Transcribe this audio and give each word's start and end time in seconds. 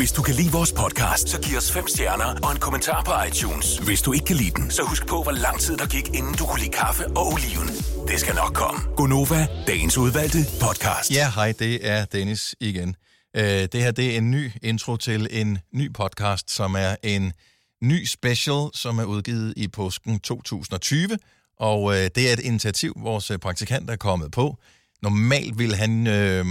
Hvis 0.00 0.12
du 0.12 0.22
kan 0.22 0.34
lide 0.34 0.52
vores 0.52 0.72
podcast, 0.72 1.28
så 1.28 1.40
giv 1.40 1.56
os 1.56 1.72
fem 1.72 1.88
stjerner 1.88 2.40
og 2.42 2.52
en 2.52 2.58
kommentar 2.58 3.02
på 3.04 3.12
iTunes. 3.28 3.78
Hvis 3.78 4.02
du 4.02 4.12
ikke 4.12 4.26
kan 4.26 4.36
lide 4.36 4.50
den, 4.50 4.70
så 4.70 4.82
husk 4.82 5.06
på, 5.06 5.22
hvor 5.22 5.32
lang 5.32 5.60
tid 5.60 5.76
der 5.76 5.86
gik, 5.86 6.08
inden 6.08 6.34
du 6.34 6.44
kunne 6.46 6.60
lide 6.60 6.70
kaffe 6.70 7.06
og 7.06 7.26
oliven. 7.32 7.68
Det 8.08 8.20
skal 8.20 8.34
nok 8.34 8.54
komme. 8.54 8.80
Gonova, 8.96 9.46
dagens 9.66 9.98
udvalgte 9.98 10.38
podcast. 10.60 11.10
Ja, 11.10 11.30
hej, 11.34 11.52
det 11.58 11.88
er 11.88 12.04
Dennis 12.04 12.54
igen. 12.60 12.96
Øh, 13.36 13.42
det 13.44 13.74
her 13.74 13.90
det 13.90 14.14
er 14.14 14.18
en 14.18 14.30
ny 14.30 14.50
intro 14.62 14.96
til 14.96 15.28
en 15.30 15.58
ny 15.74 15.92
podcast, 15.92 16.50
som 16.50 16.74
er 16.74 16.96
en 17.02 17.32
ny 17.82 18.04
special, 18.06 18.70
som 18.74 18.98
er 18.98 19.04
udgivet 19.04 19.54
i 19.56 19.68
påsken 19.68 20.20
2020. 20.20 21.18
Og 21.58 21.94
øh, 21.94 22.10
det 22.14 22.28
er 22.28 22.32
et 22.32 22.40
initiativ, 22.40 22.92
vores 22.96 23.32
praktikant 23.42 23.90
er 23.90 23.96
kommet 23.96 24.32
på. 24.32 24.56
Normalt 25.02 25.58
vil 25.58 25.74
han 25.74 26.06
øh, 26.06 26.46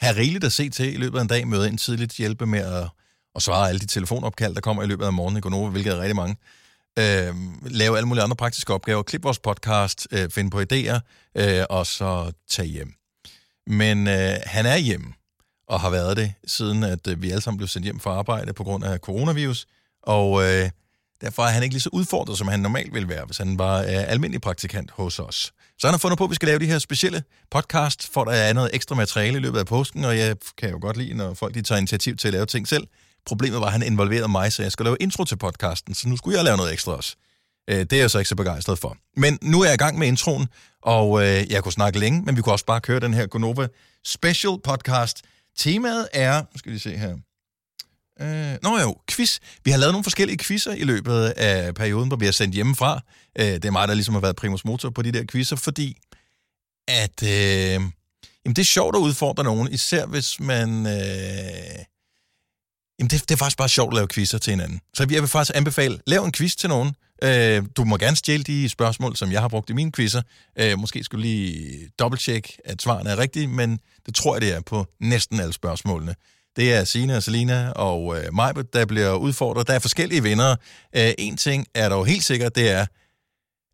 have 0.00 0.16
rigeligt 0.16 0.44
at 0.44 0.52
se 0.52 0.70
til 0.70 0.94
i 0.94 0.96
løbet 0.96 1.18
af 1.18 1.22
en 1.22 1.28
dag, 1.28 1.48
møde 1.48 1.68
ind 1.68 1.78
tidligt, 1.78 2.12
hjælpe 2.12 2.46
med 2.46 2.58
at, 2.58 2.88
at 3.34 3.42
svare 3.42 3.68
alle 3.68 3.78
de 3.78 3.86
telefonopkald, 3.86 4.54
der 4.54 4.60
kommer 4.60 4.82
i 4.82 4.86
løbet 4.86 5.04
af 5.04 5.12
morgenen 5.12 5.38
i 5.38 5.40
Gonova, 5.40 5.70
hvilket 5.70 5.92
er 5.92 6.00
rigtig 6.00 6.16
mange. 6.16 6.36
Øh, 6.98 7.34
lave 7.70 7.96
alle 7.96 8.08
mulige 8.08 8.24
andre 8.24 8.36
praktiske 8.36 8.74
opgaver, 8.74 9.02
klippe 9.02 9.24
vores 9.24 9.38
podcast, 9.38 10.08
øh, 10.12 10.30
finde 10.30 10.50
på 10.50 10.60
idéer, 10.60 10.98
øh, 11.34 11.64
og 11.70 11.86
så 11.86 12.32
tage 12.48 12.68
hjem. 12.68 12.94
Men 13.66 14.08
øh, 14.08 14.36
han 14.44 14.66
er 14.66 14.76
hjemme, 14.76 15.12
og 15.68 15.80
har 15.80 15.90
været 15.90 16.16
det, 16.16 16.32
siden 16.46 16.82
at 16.82 17.06
øh, 17.06 17.22
vi 17.22 17.30
alle 17.30 17.40
sammen 17.40 17.58
blev 17.58 17.68
sendt 17.68 17.84
hjem 17.84 18.00
fra 18.00 18.10
arbejde 18.10 18.52
på 18.52 18.64
grund 18.64 18.84
af 18.84 18.98
coronavirus. 18.98 19.66
Og 20.02 20.42
øh, 20.44 20.70
derfor 21.20 21.42
er 21.42 21.48
han 21.48 21.62
ikke 21.62 21.74
lige 21.74 21.82
så 21.82 21.90
udfordret, 21.92 22.38
som 22.38 22.48
han 22.48 22.60
normalt 22.60 22.94
ville 22.94 23.08
være, 23.08 23.24
hvis 23.26 23.38
han 23.38 23.58
var 23.58 23.78
øh, 23.82 23.86
almindelig 23.88 24.40
praktikant 24.40 24.90
hos 24.90 25.18
os. 25.18 25.52
Så 25.78 25.86
han 25.86 25.92
har 25.94 25.98
fundet 25.98 26.18
på, 26.18 26.24
at 26.24 26.30
vi 26.30 26.34
skal 26.34 26.46
lave 26.48 26.58
de 26.58 26.66
her 26.66 26.78
specielle 26.78 27.22
podcast, 27.50 28.08
for 28.12 28.24
der 28.24 28.32
er 28.32 28.52
noget 28.52 28.70
ekstra 28.72 28.94
materiale 28.94 29.38
i 29.38 29.40
løbet 29.40 29.58
af 29.58 29.66
påsken, 29.66 30.04
og 30.04 30.18
jeg 30.18 30.36
kan 30.58 30.70
jo 30.70 30.78
godt 30.80 30.96
lide, 30.96 31.14
når 31.14 31.34
folk 31.34 31.54
de 31.54 31.62
tager 31.62 31.78
initiativ 31.78 32.16
til 32.16 32.28
at 32.28 32.32
lave 32.34 32.46
ting 32.46 32.68
selv. 32.68 32.86
Problemet 33.26 33.60
var, 33.60 33.66
at 33.66 33.72
han 33.72 33.82
involverede 33.82 34.28
mig, 34.28 34.52
så 34.52 34.62
jeg 34.62 34.72
skulle 34.72 34.86
lave 34.86 34.96
intro 35.00 35.24
til 35.24 35.36
podcasten, 35.36 35.94
så 35.94 36.08
nu 36.08 36.16
skulle 36.16 36.36
jeg 36.36 36.44
lave 36.44 36.56
noget 36.56 36.72
ekstra 36.72 36.92
også. 36.92 37.16
Øh, 37.70 37.78
Det 37.78 37.92
er 37.92 37.96
jeg 38.00 38.10
så 38.10 38.18
ikke 38.18 38.28
så 38.28 38.34
begejstret 38.36 38.78
for. 38.78 38.96
Men 39.16 39.38
nu 39.42 39.60
er 39.60 39.64
jeg 39.64 39.74
i 39.74 39.76
gang 39.76 39.98
med 39.98 40.06
introen, 40.08 40.48
og 40.82 41.22
øh, 41.26 41.50
jeg 41.52 41.62
kunne 41.62 41.72
snakke 41.72 41.98
længe, 41.98 42.22
men 42.22 42.36
vi 42.36 42.42
kunne 42.42 42.52
også 42.52 42.64
bare 42.64 42.80
køre 42.80 43.00
den 43.00 43.14
her 43.14 43.26
Gonova 43.26 43.68
Special 44.06 44.52
podcast. 44.64 45.22
Temaet 45.58 46.08
er, 46.12 46.38
nu 46.40 46.58
skal 46.58 46.72
vi 46.72 46.78
se 46.78 46.96
her, 46.96 47.14
Øh, 48.20 48.56
nå 48.62 48.78
jo, 48.78 48.96
quiz. 49.10 49.38
Vi 49.64 49.70
har 49.70 49.78
lavet 49.78 49.92
nogle 49.92 50.04
forskellige 50.04 50.38
quizzer 50.38 50.72
i 50.72 50.84
løbet 50.84 51.24
af 51.28 51.74
perioden, 51.74 52.08
hvor 52.08 52.16
vi 52.16 52.24
har 52.24 52.32
sendt 52.32 52.54
hjemmefra. 52.54 53.00
Øh, 53.38 53.46
det 53.46 53.64
er 53.64 53.70
mig, 53.70 53.88
der 53.88 53.94
ligesom 53.94 54.14
har 54.14 54.20
været 54.20 54.36
primus 54.36 54.64
motor 54.64 54.90
på 54.90 55.02
de 55.02 55.12
der 55.12 55.24
quizzer, 55.30 55.56
fordi 55.56 55.96
at 56.88 57.22
øh, 57.22 57.28
jamen 58.44 58.56
det 58.56 58.58
er 58.58 58.64
sjovt 58.64 58.96
at 58.96 59.00
udfordre 59.00 59.44
nogen, 59.44 59.72
især 59.72 60.06
hvis 60.06 60.40
man... 60.40 60.86
Øh, 60.86 61.84
jamen 62.98 63.10
det, 63.10 63.20
det 63.20 63.30
er 63.30 63.36
faktisk 63.36 63.58
bare 63.58 63.68
sjovt 63.68 63.92
at 63.92 63.96
lave 63.96 64.08
quizzer 64.08 64.38
til 64.38 64.50
hinanden. 64.50 64.80
Så 64.94 65.06
jeg 65.10 65.20
vil 65.20 65.28
faktisk 65.28 65.56
anbefale, 65.56 65.98
lav 66.06 66.24
en 66.24 66.32
quiz 66.32 66.54
til 66.54 66.68
nogen. 66.68 66.94
Øh, 67.22 67.62
du 67.76 67.84
må 67.84 67.96
gerne 67.96 68.16
stjæle 68.16 68.42
de 68.42 68.68
spørgsmål, 68.68 69.16
som 69.16 69.32
jeg 69.32 69.40
har 69.40 69.48
brugt 69.48 69.70
i 69.70 69.72
mine 69.72 69.92
quizzer. 69.92 70.22
Øh, 70.58 70.78
måske 70.78 71.04
skulle 71.04 71.22
lige 71.22 71.90
dobbelttjekke, 71.98 72.58
at 72.64 72.82
svarene 72.82 73.10
er 73.10 73.18
rigtige, 73.18 73.46
men 73.46 73.80
det 74.06 74.14
tror 74.14 74.34
jeg, 74.34 74.42
det 74.42 74.54
er 74.54 74.60
på 74.60 74.86
næsten 75.00 75.40
alle 75.40 75.52
spørgsmålene. 75.52 76.14
Det 76.56 76.72
er 76.74 76.84
Sina 76.84 77.16
og 77.16 77.22
Selina 77.22 77.70
og 77.70 78.18
øh, 78.18 78.34
Majbert, 78.34 78.72
der 78.72 78.86
bliver 78.86 79.14
udfordret. 79.14 79.66
Der 79.66 79.74
er 79.74 79.78
forskellige 79.78 80.22
vinder. 80.22 80.56
Øh, 80.96 81.12
en 81.18 81.36
ting 81.36 81.66
er 81.74 81.88
dog 81.88 82.06
helt 82.06 82.24
sikkert, 82.24 82.56
det 82.56 82.70
er, 82.70 82.86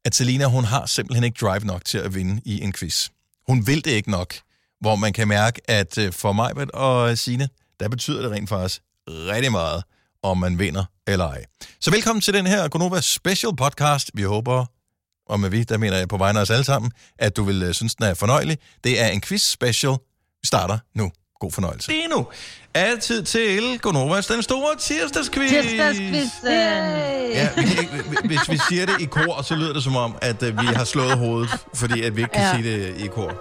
at 0.04 0.14
Selina, 0.14 0.44
hun 0.44 0.64
har 0.64 0.86
simpelthen 0.86 1.24
ikke 1.24 1.38
drive 1.40 1.64
nok 1.64 1.84
til 1.84 1.98
at 1.98 2.14
vinde 2.14 2.40
i 2.44 2.60
en 2.62 2.72
quiz. 2.72 3.08
Hun 3.46 3.66
vil 3.66 3.84
det 3.84 3.90
ikke 3.90 4.10
nok, 4.10 4.34
hvor 4.80 4.96
man 4.96 5.12
kan 5.12 5.28
mærke, 5.28 5.60
at 5.70 5.98
øh, 5.98 6.12
for 6.12 6.32
Majbert 6.32 6.70
og 6.70 7.18
Sine, 7.18 7.48
der 7.80 7.88
betyder 7.88 8.22
det 8.22 8.30
rent 8.30 8.48
faktisk 8.48 8.80
rigtig 9.08 9.52
meget, 9.52 9.82
om 10.22 10.38
man 10.38 10.58
vinder 10.58 10.84
eller 11.06 11.24
ej. 11.28 11.44
Så 11.80 11.90
velkommen 11.90 12.20
til 12.20 12.34
den 12.34 12.46
her 12.46 12.68
Gonova 12.68 13.00
Special 13.00 13.56
podcast. 13.56 14.10
Vi 14.14 14.22
håber, 14.22 14.66
og 15.26 15.40
med 15.40 15.50
vi, 15.50 15.64
der 15.64 15.78
mener 15.78 15.96
jeg 15.96 16.08
på 16.08 16.16
vegne 16.16 16.38
af 16.38 16.42
os 16.42 16.50
alle 16.50 16.64
sammen, 16.64 16.92
at 17.18 17.36
du 17.36 17.44
vil 17.44 17.62
øh, 17.62 17.74
synes, 17.74 17.94
den 17.94 18.06
er 18.06 18.14
fornøjelig. 18.14 18.58
Det 18.84 19.00
er 19.00 19.08
en 19.08 19.20
quiz 19.20 19.42
special. 19.42 19.92
Vi 20.42 20.46
starter 20.46 20.78
nu. 20.94 21.10
God 21.42 21.50
fornøjelse. 21.52 21.88
Det 21.92 21.96
er 22.04 22.16
nu 22.16 22.26
altid 22.74 23.22
til 23.22 23.78
Gonovas 23.82 24.26
den 24.26 24.42
store 24.42 24.76
tirsdagsquiz. 24.78 25.50
Tirsdagsquiz. 25.50 26.28
Ja, 27.34 27.48
vi 27.56 27.62
kan 27.62 27.78
ikke, 27.84 28.04
hvis 28.24 28.50
vi 28.50 28.58
siger 28.68 28.86
det 28.86 28.94
i 29.00 29.04
kor, 29.04 29.42
så 29.42 29.54
lyder 29.54 29.72
det 29.72 29.82
som 29.82 29.96
om, 29.96 30.14
at 30.22 30.42
øh, 30.42 30.60
vi 30.60 30.66
har 30.66 30.84
slået 30.84 31.18
hovedet, 31.18 31.50
fordi 31.74 32.02
at 32.02 32.16
vi 32.16 32.20
ikke 32.22 32.32
kan 32.32 32.42
Ja. 32.42 32.56
sige 32.56 32.72
det 32.76 32.94
i 33.04 33.06
kor. 33.06 33.32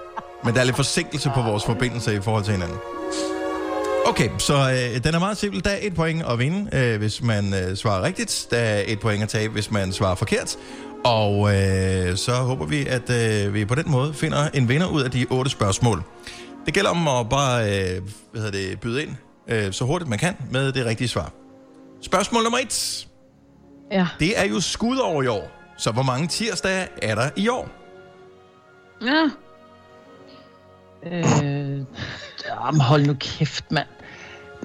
Men 0.46 0.54
der 0.54 0.60
er 0.62 0.64
lidt 0.66 0.76
forsinkelse 0.76 1.32
på 1.36 1.42
vores 1.42 1.64
forbindelse 1.64 2.16
i 2.16 2.20
forhold 2.22 2.44
til 2.44 2.54
hinanden. 2.54 2.78
Okay, 4.06 4.30
så 4.38 4.54
øh, 4.96 5.04
den 5.04 5.16
er 5.16 5.20
meget 5.20 5.38
simpel. 5.38 5.64
Der 5.64 5.70
er 5.70 5.78
et 5.82 5.96
point 5.96 6.24
at 6.30 6.40
vinde, 6.40 6.78
øh, 6.78 6.98
hvis 7.00 7.22
man 7.22 7.54
øh, 7.54 7.78
svarer 7.78 8.04
rigtigt. 8.04 8.48
Der 8.52 8.58
er 8.58 8.84
et 8.88 9.00
point 9.00 9.24
at 9.24 9.30
tabe, 9.30 9.54
hvis 9.54 9.72
man 9.72 9.94
svarer 9.94 10.16
forkert. 10.16 10.56
Og 11.06 11.56
øh, 11.56 12.18
så 12.18 12.32
håber 12.34 12.66
vi, 12.66 12.86
at 12.86 13.10
øh, 13.10 13.54
vi 13.54 13.66
på 13.66 13.76
den 13.76 13.92
måde 13.92 14.14
finder 14.14 14.50
en 14.54 14.70
vinder 14.70 14.88
ud 14.88 15.02
af 15.02 15.12
de 15.12 15.26
otte 15.30 15.52
spørgsmål. 15.52 16.04
Det 16.66 16.74
gælder 16.74 16.90
om 16.90 17.08
at 17.08 17.30
bare 17.30 17.64
øh, 17.64 18.02
hvad 18.32 18.42
hedder 18.42 18.52
det, 18.52 18.80
byde 18.80 19.04
ind 19.04 19.16
øh, 19.48 19.74
så 19.74 19.86
hurtigt 19.86 20.10
man 20.10 20.20
kan 20.20 20.38
med 20.52 20.72
det 20.72 20.86
rigtige 20.86 21.08
svar. 21.08 21.32
Spørgsmål 22.02 22.44
nummer 22.44 22.60
et. 22.60 23.08
Ja. 23.92 24.08
Det 24.20 24.40
er 24.40 24.46
jo 24.46 24.60
skudår 24.60 25.22
i 25.22 25.28
år. 25.28 25.52
Så 25.78 25.92
hvor 25.92 26.04
mange 26.04 26.28
tirsdage 26.28 26.88
er 27.02 27.16
der 27.16 27.30
i 27.36 27.48
år? 27.48 27.70
ja. 29.02 29.30
Øh, 31.06 31.86
jamen, 32.50 32.82
hold 32.82 33.06
nu 33.06 33.16
kæft, 33.20 33.72
mand. 33.72 33.88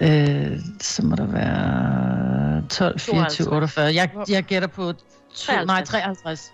Øh, 0.00 0.60
så 0.80 1.04
må 1.04 1.16
der 1.16 1.26
være 1.26 2.68
12, 2.68 3.00
24, 3.00 3.52
48. 3.52 3.94
Jeg, 3.94 4.10
jeg 4.28 4.44
gætter 4.44 4.68
på 4.68 4.92
to, 5.34 5.52
nej, 5.64 5.84
53. 5.84 6.52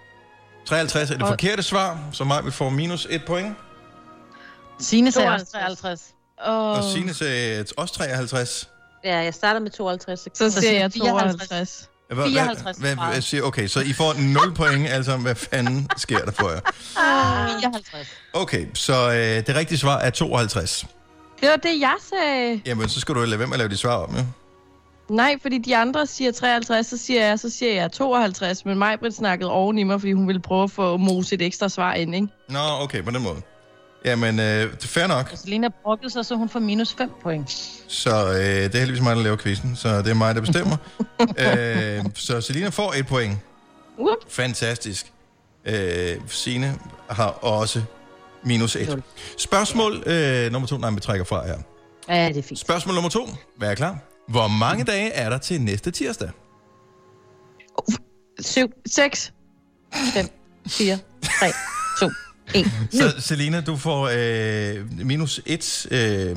53 0.66 1.10
er 1.10 1.18
det 1.18 1.26
forkerte 1.26 1.62
svar, 1.62 1.98
så 2.12 2.24
mig 2.24 2.44
vil 2.44 2.52
få 2.52 2.70
minus 2.70 3.06
et 3.10 3.22
point. 3.26 3.56
Signe 4.82 5.12
sagde 5.12 5.28
også 5.28 5.46
52. 5.52 6.00
53. 6.00 6.14
Og 6.38 6.72
Og 6.72 6.84
Signe 6.84 7.14
sagde 7.14 7.64
også 7.76 7.94
53. 7.94 8.68
Ja, 9.04 9.16
jeg 9.18 9.34
starter 9.34 9.60
med 9.60 9.70
52 9.70 10.20
Så 10.20 10.24
sekunder. 10.24 10.60
siger 10.60 10.72
jeg 10.72 10.92
54. 10.92 11.48
52. 11.48 11.88
Hvad, 12.06 12.16
hvad, 12.16 12.26
54 12.26 12.76
hvad, 12.76 12.96
hvad 12.96 13.20
siger, 13.20 13.42
okay, 13.42 13.66
så 13.66 13.80
I 13.80 13.92
får 13.92 14.14
0 14.44 14.54
point, 14.60 14.88
altså 14.88 15.16
hvad 15.16 15.34
fanden 15.34 15.88
sker 15.96 16.18
der 16.18 16.32
for 16.32 16.50
jer? 16.50 16.60
54. 17.60 18.06
Okay, 18.32 18.66
så 18.74 19.10
øh, 19.10 19.46
det 19.46 19.54
rigtige 19.56 19.78
svar 19.78 19.98
er 19.98 20.10
52. 20.10 20.86
Det 21.40 21.48
var 21.50 21.56
det, 21.56 21.80
jeg 21.80 21.94
sagde. 22.10 22.60
Jamen, 22.66 22.88
så 22.88 23.00
skal 23.00 23.14
du 23.14 23.20
lade 23.20 23.38
være 23.38 23.46
med 23.48 23.54
at 23.54 23.58
lave 23.58 23.68
de 23.70 23.76
svar 23.76 23.94
om, 23.96 24.16
ja? 24.16 24.24
Nej, 25.10 25.36
fordi 25.42 25.58
de 25.58 25.76
andre 25.76 26.06
siger 26.06 26.32
53, 26.32 26.86
så 26.86 26.98
siger 26.98 27.26
jeg, 27.26 27.38
så 27.38 27.50
siger 27.50 27.72
jeg 27.74 27.92
52, 27.92 28.64
men 28.64 28.78
Majbrit 28.78 29.14
snakkede 29.14 29.50
oven 29.50 29.78
i 29.78 29.82
mig, 29.82 30.00
fordi 30.00 30.12
hun 30.12 30.26
ville 30.26 30.40
prøve 30.42 30.62
at 30.64 30.70
få 30.70 30.96
mose 30.96 31.34
et 31.34 31.42
ekstra 31.42 31.68
svar 31.68 31.94
ind, 31.94 32.14
ikke? 32.14 32.26
Nå, 32.48 32.58
okay, 32.80 33.02
på 33.02 33.10
den 33.10 33.22
måde. 33.22 33.42
Jamen, 34.04 34.40
øh, 34.40 34.70
det 34.72 34.84
er 34.84 34.88
fair 34.88 35.06
nok. 35.06 35.32
Selina 35.34 35.68
brokkede 35.82 36.10
sig, 36.10 36.26
så 36.26 36.34
hun 36.34 36.48
får 36.48 36.60
minus 36.60 36.94
5 36.94 37.10
point. 37.22 37.50
Så 37.88 38.10
øh, 38.28 38.36
det 38.36 38.74
er 38.74 38.78
heldigvis 38.78 39.02
mig, 39.02 39.16
der 39.16 39.22
laver 39.22 39.36
quizzen, 39.36 39.76
så 39.76 39.98
det 39.98 40.08
er 40.08 40.14
mig, 40.14 40.34
der 40.34 40.40
bestemmer. 40.40 40.76
øh, 41.20 42.04
så 42.14 42.40
Selina 42.40 42.68
får 42.68 42.92
et 42.92 43.06
point. 43.06 43.38
Whoop. 43.98 44.18
Fantastisk. 44.28 45.12
Øh, 45.64 46.20
Signe 46.28 46.78
har 47.10 47.28
også 47.28 47.82
minus 48.44 48.76
et. 48.76 49.02
Spørgsmål 49.38 50.02
øh, 50.06 50.52
nummer 50.52 50.68
to. 50.68 50.76
Nej, 50.76 50.90
vi 50.90 51.00
trækker 51.00 51.24
fra 51.24 51.46
her. 51.46 51.58
Ja, 52.08 52.28
det 52.28 52.36
er 52.36 52.42
fint. 52.42 52.58
Spørgsmål 52.58 52.94
nummer 52.94 53.10
to. 53.10 53.28
Vær 53.58 53.74
klar. 53.74 53.98
Hvor 54.28 54.48
mange 54.48 54.84
dage 54.84 55.10
er 55.10 55.30
der 55.30 55.38
til 55.38 55.60
næste 55.60 55.90
tirsdag? 55.90 56.30
7, 58.40 58.70
6, 58.86 59.32
5, 60.14 60.26
4, 60.68 60.98
3, 61.22 61.46
2, 62.52 62.58
1. 62.58 62.66
Så 62.92 63.14
Selina, 63.18 63.60
du 63.60 63.76
får 63.76 64.10
øh, 64.12 65.06
minus 65.06 65.40
et, 65.46 65.86
øh, 65.90 66.36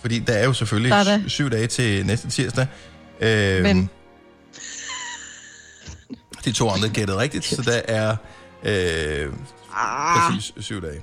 fordi 0.00 0.18
der 0.18 0.32
er 0.32 0.44
jo 0.44 0.52
selvfølgelig 0.52 0.90
Der 0.92 0.96
er 0.96 1.20
syv 1.28 1.50
dage 1.50 1.66
til 1.66 2.06
næste 2.06 2.30
tirsdag. 2.30 2.66
Øh, 3.20 3.62
Men- 3.62 3.90
De 6.44 6.52
to 6.52 6.68
andre 6.70 6.88
gættede 6.88 7.18
rigtigt, 7.18 7.44
så 7.44 7.62
der 7.62 7.80
er 7.88 8.16
øh, 8.64 9.32
præcis 10.16 10.52
syv 10.64 10.82
dage. 10.82 11.00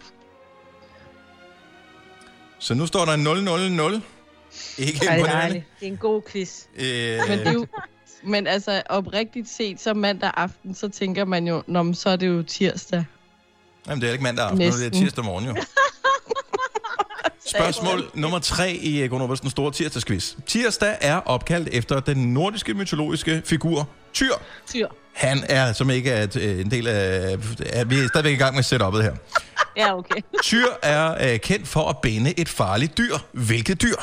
Så 2.60 2.74
nu 2.74 2.86
står 2.86 3.06
der 3.06 3.94
0-0-0. 3.98 4.02
Ikke 4.78 5.06
Ej, 5.08 5.18
det 5.18 5.26
er. 5.30 5.48
Det 5.50 5.58
er 5.82 5.86
en 5.88 5.98
god 5.98 6.22
quiz. 6.32 6.62
Øh, 6.76 6.86
Men, 7.30 7.40
det 7.40 7.48
er 7.48 7.52
jo, 7.54 7.66
men 8.24 8.48
altså, 8.48 8.82
oprigtigt 8.90 9.50
set, 9.50 9.82
så 9.82 9.94
mandag 9.94 10.32
aften, 10.38 10.76
så 10.76 10.90
tænker 10.90 11.26
man 11.26 11.48
jo, 11.48 11.64
Nå, 11.68 11.94
så 11.94 12.10
er 12.10 12.16
det 12.16 12.28
jo 12.28 12.44
tirsdag. 12.44 13.06
Jamen, 13.88 14.02
det 14.02 14.08
er 14.08 14.12
ikke 14.12 14.24
mandag 14.24 14.46
aften, 14.46 14.62
er 14.62 14.72
det 14.72 14.80
Næsten. 14.80 15.02
tirsdag 15.02 15.26
morgen 15.26 15.46
jo. 15.46 15.56
Spørgsmål 17.56 18.12
nummer 18.14 18.40
tre 18.40 18.72
i 18.72 19.08
Gunnar's 19.08 19.42
den 19.42 19.50
store 19.50 19.72
tirsdagsquiz. 19.72 20.36
Tirsdag 20.48 20.98
er 21.02 21.16
opkaldt 21.16 21.70
efter 21.72 22.00
den 22.00 22.34
nordiske 22.34 22.74
mytologiske 22.74 23.42
figur 23.46 23.90
Tyr. 24.14 24.34
Tyr. 24.68 24.88
Han 25.14 25.44
er, 25.50 25.74
som 25.74 25.90
ikke 25.90 26.12
er 26.12 26.24
et, 26.24 26.36
øh, 26.36 26.60
en 26.62 26.72
del 26.72 26.88
af... 26.88 27.34
Er, 27.66 27.86
vi 27.86 28.00
er 28.00 28.08
stadigvæk 28.08 28.34
i 28.34 28.38
gang 28.38 28.56
med 28.56 28.64
setup'et 28.64 29.02
her. 29.02 29.16
Ja, 29.78 29.98
okay. 29.98 30.22
Tyr 30.44 30.66
er 30.84 31.34
øh, 31.34 31.40
kendt 31.40 31.68
for 31.68 31.90
at 31.90 31.98
binde 32.02 32.40
et 32.40 32.50
farligt 32.50 32.98
dyr. 32.98 33.16
Hvilket 33.32 33.82
dyr? 33.82 33.96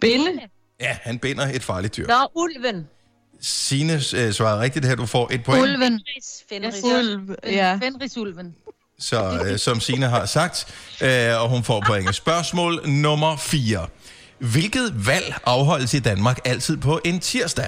Binde? 0.00 0.40
Ja, 0.80 0.96
han 1.02 1.18
binder 1.18 1.46
et 1.54 1.62
farligt 1.62 1.96
dyr. 1.96 2.06
Nå, 2.06 2.30
ulven. 2.34 2.86
Signe 3.40 3.92
øh, 4.16 4.32
svarede 4.32 4.60
rigtigt 4.60 4.84
her. 4.86 4.94
Du 4.94 5.06
får 5.06 5.28
et 5.32 5.44
point. 5.44 5.62
Ulven. 5.62 6.00
Fenris, 6.48 6.72
Fenris. 6.82 6.84
Ulv, 6.84 7.34
ja. 7.46 7.78
Fenrisulven. 7.82 8.54
Så 9.00 9.42
øh, 9.46 9.58
som 9.58 9.80
Signe 9.80 10.06
har 10.06 10.26
sagt, 10.26 10.66
øh, 11.02 11.42
og 11.42 11.48
hun 11.48 11.64
får 11.64 11.82
point. 11.86 12.14
Spørgsmål 12.14 12.88
nummer 12.88 13.36
4. 13.36 13.86
Hvilket 14.38 15.06
valg 15.06 15.34
afholdes 15.46 15.94
i 15.94 15.98
Danmark 15.98 16.38
altid 16.44 16.76
på 16.76 17.00
en 17.04 17.20
tirsdag? 17.20 17.66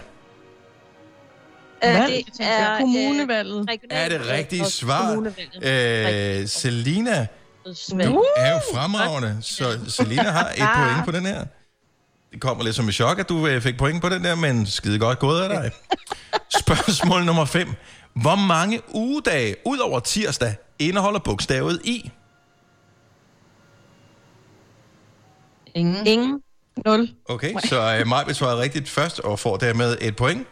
Øh, 1.84 1.94
Valg? 1.94 2.12
det 2.26 2.40
Er, 2.40 2.46
er 2.46 2.78
kommunevalget. 2.78 3.68
øh, 3.70 3.76
Er 3.90 4.08
det 4.08 4.26
rigtige 4.28 4.64
svar? 4.64 5.32
Øh, 5.62 6.48
Selina 6.48 7.26
Svend. 7.74 8.16
er 8.36 8.52
jo 8.52 8.60
fremragende, 8.74 9.38
så 9.40 9.78
Selina 9.88 10.22
har 10.30 10.48
et 10.48 10.68
point 10.76 11.04
på 11.04 11.10
den 11.10 11.26
her. 11.26 11.44
Det 12.32 12.40
kommer 12.40 12.64
lidt 12.64 12.76
som 12.76 12.88
et 12.88 12.94
chok, 12.94 13.18
at 13.18 13.28
du 13.28 13.46
øh, 13.46 13.62
fik 13.62 13.78
point 13.78 14.02
på 14.02 14.08
den 14.08 14.24
der, 14.24 14.34
men 14.34 14.66
skide 14.66 14.98
godt 14.98 15.18
gået 15.18 15.42
af 15.42 15.48
dig. 15.48 15.70
Spørgsmål 16.60 17.24
nummer 17.24 17.44
5. 17.44 17.68
Hvor 18.14 18.34
mange 18.34 18.80
ugedage 18.88 19.56
ud 19.66 19.78
over 19.78 20.00
tirsdag 20.00 20.54
indeholder 20.78 21.18
bogstavet 21.18 21.80
i? 21.84 22.10
Ingen. 25.74 26.06
Ingen. 26.06 26.42
0. 26.86 27.08
Okay, 27.28 27.54
så 27.64 27.96
øh, 27.98 28.06
Maj 28.06 28.24
besvarer 28.24 28.60
rigtigt 28.60 28.88
først 28.88 29.20
og 29.20 29.38
får 29.38 29.56
dermed 29.56 29.96
et 30.00 30.16
point. 30.16 30.46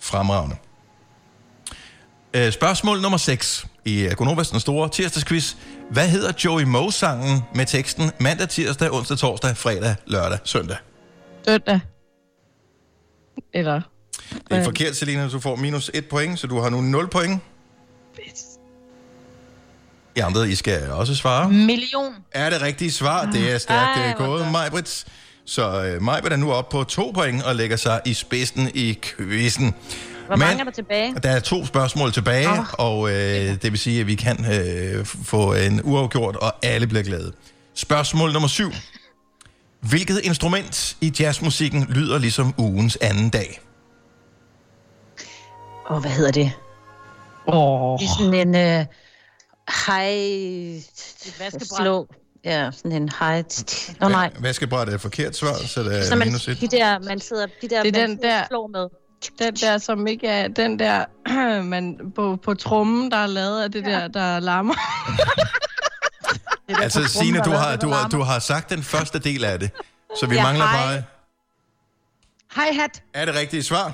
Fremragende. 0.00 0.56
Øh, 2.34 2.52
spørgsmål 2.52 3.00
nummer 3.00 3.18
6 3.18 3.66
i 3.84 4.00
øh, 4.00 4.12
Gunovas 4.12 4.50
den 4.50 4.60
store 4.60 4.88
tirsdagsquiz. 4.88 5.54
Hvad 5.90 6.08
hedder 6.08 6.32
Joey 6.44 6.62
Moe-sangen 6.62 7.42
med 7.54 7.66
teksten 7.66 8.10
mandag, 8.20 8.48
tirsdag, 8.48 8.92
onsdag, 8.92 9.18
torsdag, 9.18 9.56
fredag, 9.56 9.96
lørdag, 10.06 10.38
søndag? 10.44 10.76
Søndag. 11.48 11.80
Eller... 13.52 13.80
Det 14.30 14.58
er 14.58 14.64
forkert, 14.64 14.96
Selina. 14.96 15.28
Du 15.28 15.40
får 15.40 15.56
minus 15.56 15.90
et 15.94 16.08
point, 16.08 16.38
så 16.38 16.46
du 16.46 16.58
har 16.60 16.70
nu 16.70 16.80
0 16.80 17.08
point. 17.08 17.40
I 20.16 20.20
andre, 20.20 20.48
I 20.48 20.54
skal 20.54 20.90
også 20.90 21.14
svare. 21.14 21.50
Million. 21.50 22.14
Er 22.32 22.50
det 22.50 22.62
rigtige 22.62 22.92
svar? 22.92 23.30
Det 23.30 23.52
er 23.52 23.58
stærkt 23.58 23.98
Ej, 23.98 24.12
gået. 24.12 24.52
Majbrits. 24.52 25.06
Så 25.44 25.84
øh, 25.84 26.02
Majbrit 26.02 26.32
er 26.32 26.36
nu 26.36 26.52
oppe 26.52 26.72
på 26.72 26.84
to 26.84 27.10
point 27.14 27.42
og 27.42 27.56
lægger 27.56 27.76
sig 27.76 28.00
i 28.06 28.14
spidsen 28.14 28.70
i 28.74 28.98
quizzen. 29.02 29.74
Hvor 30.26 30.36
mange 30.36 30.60
er 30.60 30.64
der 30.64 30.70
tilbage? 30.70 31.14
Der 31.22 31.30
er 31.30 31.40
to 31.40 31.66
spørgsmål 31.66 32.12
tilbage, 32.12 32.48
oh. 32.48 32.64
og 32.78 33.10
øh, 33.10 33.16
det 33.62 33.62
vil 33.62 33.78
sige, 33.78 34.00
at 34.00 34.06
vi 34.06 34.14
kan 34.14 34.44
øh, 34.52 35.04
få 35.04 35.54
en 35.54 35.80
uafgjort, 35.82 36.36
og 36.36 36.54
alle 36.62 36.86
bliver 36.86 37.02
glade. 37.02 37.32
Spørgsmål 37.74 38.32
nummer 38.32 38.48
syv. 38.48 38.72
Hvilket 39.80 40.20
instrument 40.24 40.96
i 41.00 41.12
jazzmusikken 41.20 41.86
lyder 41.88 42.18
ligesom 42.18 42.54
ugens 42.58 42.98
anden 43.00 43.30
dag? 43.30 43.60
Åh, 45.90 45.96
oh, 45.96 46.00
hvad 46.02 46.10
hedder 46.10 46.30
det? 46.32 46.52
Åh. 47.46 47.98
Det 47.98 48.04
er 48.06 48.18
sådan 48.18 48.48
en 48.48 48.80
uh, 48.80 48.86
high... 49.86 50.82
Slå. 51.78 52.06
Ja, 52.44 52.70
sådan 52.72 52.92
en 52.92 53.10
high... 53.20 53.44
Nå 54.00 54.06
oh, 54.06 54.12
nej. 54.12 54.30
Vaskebræt 54.40 54.88
er 54.88 54.94
et 54.94 55.00
forkert 55.00 55.36
svar, 55.36 55.54
så 55.54 55.82
det 55.82 56.04
Så 56.06 56.14
er 56.14 56.18
man, 56.18 56.28
minus 56.28 56.48
et. 56.48 56.60
de 56.60 56.68
der, 56.68 56.98
man 56.98 57.20
sidder... 57.20 57.46
De 57.62 57.68
der, 57.68 57.82
Det 57.82 57.96
er 57.96 58.00
man 58.00 58.10
den 58.10 58.22
der- 58.22 58.46
slår 58.48 58.66
med. 58.66 58.86
Den 59.38 59.54
der, 59.54 59.78
som 59.78 60.06
ikke 60.06 60.26
er... 60.28 60.48
Den 60.48 60.78
der, 60.78 61.04
man, 61.62 61.98
på, 62.14 62.38
på 62.44 62.54
trummen, 62.54 63.10
der 63.10 63.16
er 63.16 63.26
lavet 63.26 63.62
af 63.62 63.72
det 63.72 63.84
der, 63.84 64.08
der 64.08 64.40
larmer. 64.40 64.74
Altså, 66.82 67.04
Signe, 67.04 67.40
du 67.44 67.50
har, 67.50 67.76
du, 67.76 67.88
har, 67.88 68.08
du 68.08 68.22
har 68.22 68.38
sagt 68.38 68.70
den 68.70 68.82
første 68.82 69.18
del 69.18 69.44
af 69.44 69.58
det, 69.58 69.70
så 70.20 70.26
vi 70.26 70.34
ja, 70.34 70.42
mangler 70.42 70.66
hej. 70.66 70.86
bare... 70.86 71.02
Hi-hat. 72.54 73.02
Er 73.14 73.24
det 73.24 73.34
rigtige 73.34 73.62
svar? 73.62 73.92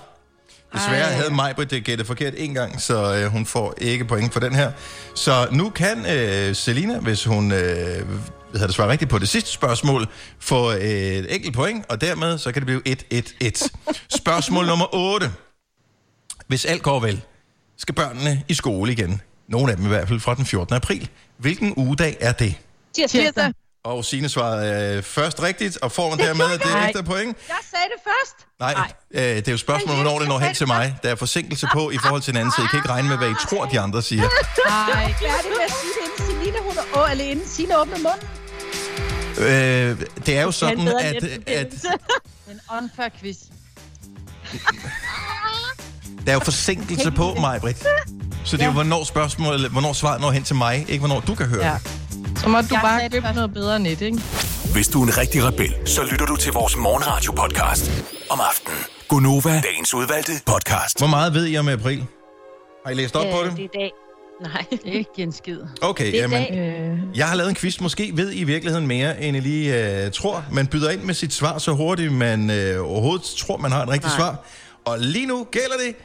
Desværre 0.72 1.06
Ej. 1.06 1.12
havde 1.12 1.34
Majbrit 1.34 1.70
det 1.70 1.84
gættet 1.84 2.06
forkert 2.06 2.34
en 2.36 2.54
gang, 2.54 2.80
så 2.80 3.14
øh, 3.14 3.26
hun 3.26 3.46
får 3.46 3.74
ikke 3.78 4.04
point 4.04 4.32
for 4.32 4.40
den 4.40 4.54
her. 4.54 4.72
Så 5.14 5.48
nu 5.52 5.70
kan 5.70 6.06
øh, 6.06 6.54
Selina, 6.54 6.98
hvis 6.98 7.24
hun 7.24 7.52
øh, 7.52 7.58
hedder 7.58 8.66
det, 8.66 8.74
svarer 8.74 8.88
rigtigt 8.88 9.10
på 9.10 9.18
det 9.18 9.28
sidste 9.28 9.50
spørgsmål, 9.50 10.06
få 10.38 10.72
øh, 10.72 10.80
et 10.80 11.34
enkelt 11.34 11.54
point, 11.54 11.84
og 11.88 12.00
dermed 12.00 12.38
så 12.38 12.52
kan 12.52 12.66
det 12.66 12.66
blive 12.66 12.96
1-1-1. 13.12 13.68
Spørgsmål 14.08 14.66
nummer 14.66 14.94
8. 14.94 15.32
Hvis 16.46 16.64
alt 16.64 16.82
går 16.82 17.00
vel, 17.00 17.22
skal 17.76 17.94
børnene 17.94 18.42
i 18.48 18.54
skole 18.54 18.92
igen. 18.92 19.20
Nogle 19.48 19.70
af 19.70 19.76
dem 19.76 19.86
i 19.86 19.88
hvert 19.88 20.08
fald 20.08 20.20
fra 20.20 20.34
den 20.34 20.46
14. 20.46 20.74
april. 20.74 21.08
Hvilken 21.36 21.74
ugedag 21.76 22.16
er 22.20 22.32
det? 22.32 22.54
Tirsdag. 22.96 23.22
Tirsdag. 23.24 23.52
Og 23.84 24.04
Signe 24.04 24.28
svarede 24.28 24.96
øh, 24.96 25.02
først 25.02 25.42
rigtigt, 25.42 25.78
og 25.82 25.92
får 25.92 26.14
dermed 26.14 26.58
det 26.58 26.64
jeg. 26.74 26.84
ekstra 26.88 27.02
point. 27.02 27.36
Jeg 27.48 27.56
sagde 27.70 27.84
det 27.94 28.02
først. 28.04 28.36
Nej, 28.60 28.92
øh, 29.14 29.36
det 29.36 29.48
er 29.48 29.52
jo 29.52 29.58
spørgsmålet, 29.58 30.02
hvornår 30.02 30.18
det 30.18 30.28
når 30.28 30.38
hen 30.38 30.54
til 30.54 30.66
mig. 30.66 30.96
Der 31.02 31.08
er 31.10 31.14
forsinkelse 31.14 31.66
på 31.72 31.90
i 31.90 31.98
forhold 31.98 32.22
til 32.22 32.32
hinanden, 32.32 32.52
så 32.56 32.62
I 32.62 32.66
kan 32.70 32.78
ikke 32.78 32.88
regne 32.88 33.08
med, 33.08 33.16
hvad 33.16 33.30
I 33.30 33.34
tror, 33.48 33.64
de 33.64 33.80
andre 33.80 34.02
siger. 34.02 34.22
Nej. 34.68 35.12
Hvad 35.20 35.28
er 35.28 35.36
det 35.42 35.50
med 35.50 35.64
at 35.64 35.72
sige 35.80 35.92
det, 35.96 36.24
inden 36.24 36.40
Selina, 36.40 36.58
hun 36.68 36.72
er, 36.78 37.02
åh, 37.04 37.10
eller 37.10 37.24
inden 37.24 37.48
Signe 37.48 37.78
åbner 37.80 37.96
munden? 37.98 38.28
Øh, 39.38 40.06
det 40.26 40.38
er 40.38 40.42
jo 40.42 40.50
sådan, 40.52 40.88
at, 40.88 41.24
at. 41.46 41.74
En 42.50 42.60
unfair 42.82 43.08
quiz. 43.20 43.36
der 46.24 46.30
er 46.30 46.34
jo 46.34 46.40
forsinkelse 46.40 47.10
på 47.10 47.34
mig, 47.40 47.60
Britt. 47.60 47.78
Så 48.44 48.56
det 48.56 48.62
er 48.62 48.66
jo, 48.66 48.72
hvornår 48.72 49.04
spørgsmålet, 49.04 49.70
hvornår 49.70 49.92
svaret 49.92 50.20
når 50.20 50.30
hen 50.30 50.44
til 50.44 50.56
mig, 50.56 50.84
ikke 50.88 50.98
hvornår 50.98 51.20
du 51.20 51.34
kan 51.34 51.46
høre 51.46 51.66
Ja. 51.66 51.78
det. 51.84 51.90
Så 52.46 52.50
må 52.50 52.60
du 52.60 52.66
Jeg 52.70 52.80
bare 52.82 52.98
sagde 52.98 53.16
det 53.16 53.22
købe 53.22 53.34
noget 53.34 53.54
bedre 53.54 53.78
net, 53.78 54.00
ikke? 54.00 54.18
Hvis 54.72 54.88
du 54.88 55.02
er 55.02 55.06
en 55.06 55.18
rigtig 55.18 55.44
rebel, 55.44 55.74
så 55.84 56.02
lytter 56.10 56.26
du 56.26 56.36
til 56.36 56.52
vores 56.52 56.76
morgenradio-podcast 56.76 57.90
om 58.30 58.40
aftenen. 58.50 58.78
Gunova, 59.08 59.60
dagens 59.60 59.94
udvalgte 59.94 60.32
podcast. 60.46 60.98
Hvor 60.98 61.06
meget 61.06 61.34
ved 61.34 61.46
I 61.46 61.56
om 61.56 61.68
april? 61.68 62.04
Har 62.84 62.92
I 62.92 62.94
læst 62.94 63.16
op 63.16 63.26
på 63.32 63.40
Øh, 63.42 63.50
det? 63.50 63.56
Det 63.56 63.64
er 63.64 63.64
i 63.64 63.68
dag. 63.78 63.90
Nej. 64.42 64.64
Ikke 64.98 65.10
en 65.22 65.32
skid. 65.32 65.60
Okay, 65.82 66.06
Det 66.06 66.14
er 66.14 66.20
jamen. 66.20 66.58
Øh, 66.58 67.18
jeg 67.18 67.28
har 67.28 67.34
lavet 67.36 67.50
en 67.50 67.56
quiz. 67.56 67.80
Måske 67.80 68.12
ved 68.14 68.30
I 68.30 68.38
i 68.38 68.44
virkeligheden 68.44 68.86
mere, 68.86 69.22
end 69.22 69.36
I 69.36 69.40
lige 69.40 70.04
øh, 70.04 70.12
tror. 70.12 70.44
Man 70.52 70.66
byder 70.66 70.90
ind 70.90 71.00
med 71.02 71.14
sit 71.14 71.32
svar 71.32 71.58
så 71.58 71.72
hurtigt, 71.72 72.12
man 72.12 72.50
øh, 72.50 72.90
overhovedet 72.90 73.24
tror, 73.38 73.56
man 73.56 73.72
har 73.72 73.82
et 73.82 73.88
rigtigt 73.88 74.18
Nej. 74.18 74.18
svar. 74.18 74.36
Og 74.84 74.98
lige 74.98 75.26
nu 75.26 75.46
gælder 75.50 75.76
det 75.86 75.96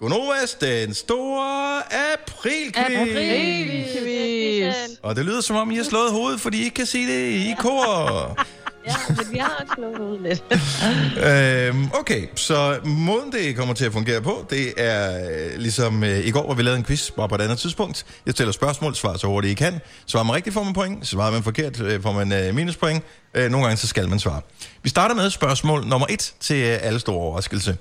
Gonovas, 0.00 0.54
den 0.60 0.94
store 0.94 1.82
april-quiz. 2.14 4.02
quiz. 4.02 4.74
Og 5.02 5.16
det 5.16 5.24
lyder 5.24 5.40
som 5.40 5.56
om, 5.56 5.70
I 5.70 5.76
har 5.76 5.84
slået 5.84 6.12
hovedet, 6.12 6.40
fordi 6.40 6.58
I 6.58 6.64
ikke 6.64 6.74
kan 6.74 6.86
sige 6.86 7.06
det 7.06 7.28
i 7.28 7.54
kor. 7.58 8.36
Ja, 8.86 8.94
men 9.08 9.32
vi 9.32 9.38
har 9.38 9.48
også 9.60 9.72
slået 9.76 9.98
ud 9.98 10.18
lidt. 10.18 10.44
øhm, 11.26 11.90
okay, 12.00 12.26
så 12.34 12.78
måden 12.84 13.32
det 13.32 13.56
kommer 13.56 13.74
til 13.74 13.84
at 13.84 13.92
fungere 13.92 14.22
på, 14.22 14.46
det 14.50 14.72
er 14.76 15.28
øh, 15.30 15.58
ligesom 15.58 16.04
øh, 16.04 16.26
i 16.26 16.30
går, 16.30 16.42
hvor 16.42 16.54
vi 16.54 16.62
lavede 16.62 16.78
en 16.78 16.84
quiz, 16.84 17.10
bare 17.10 17.28
på 17.28 17.34
et 17.34 17.40
andet 17.40 17.58
tidspunkt. 17.58 18.06
Jeg 18.26 18.32
stiller 18.32 18.52
spørgsmål, 18.52 18.94
svarer 18.94 19.16
så 19.16 19.26
hurtigt 19.26 19.52
I 19.52 19.54
kan. 19.54 19.80
Svarer 20.06 20.24
man 20.24 20.34
rigtigt, 20.36 20.54
får 20.54 20.62
man 20.62 20.72
point. 20.72 21.06
Svarer 21.06 21.30
man 21.30 21.42
forkert, 21.42 21.80
øh, 21.80 22.02
får 22.02 22.12
man 22.12 22.32
øh, 22.32 22.54
minuspoint. 22.54 23.04
Øh, 23.34 23.50
nogle 23.50 23.66
gange 23.66 23.76
så 23.76 23.86
skal 23.86 24.08
man 24.08 24.18
svare. 24.18 24.40
Vi 24.82 24.88
starter 24.88 25.14
med 25.14 25.30
spørgsmål 25.30 25.86
nummer 25.86 26.06
et 26.10 26.34
til 26.40 26.56
øh, 26.56 26.78
alle 26.82 27.00
store 27.00 27.16
overraskelse. 27.16 27.76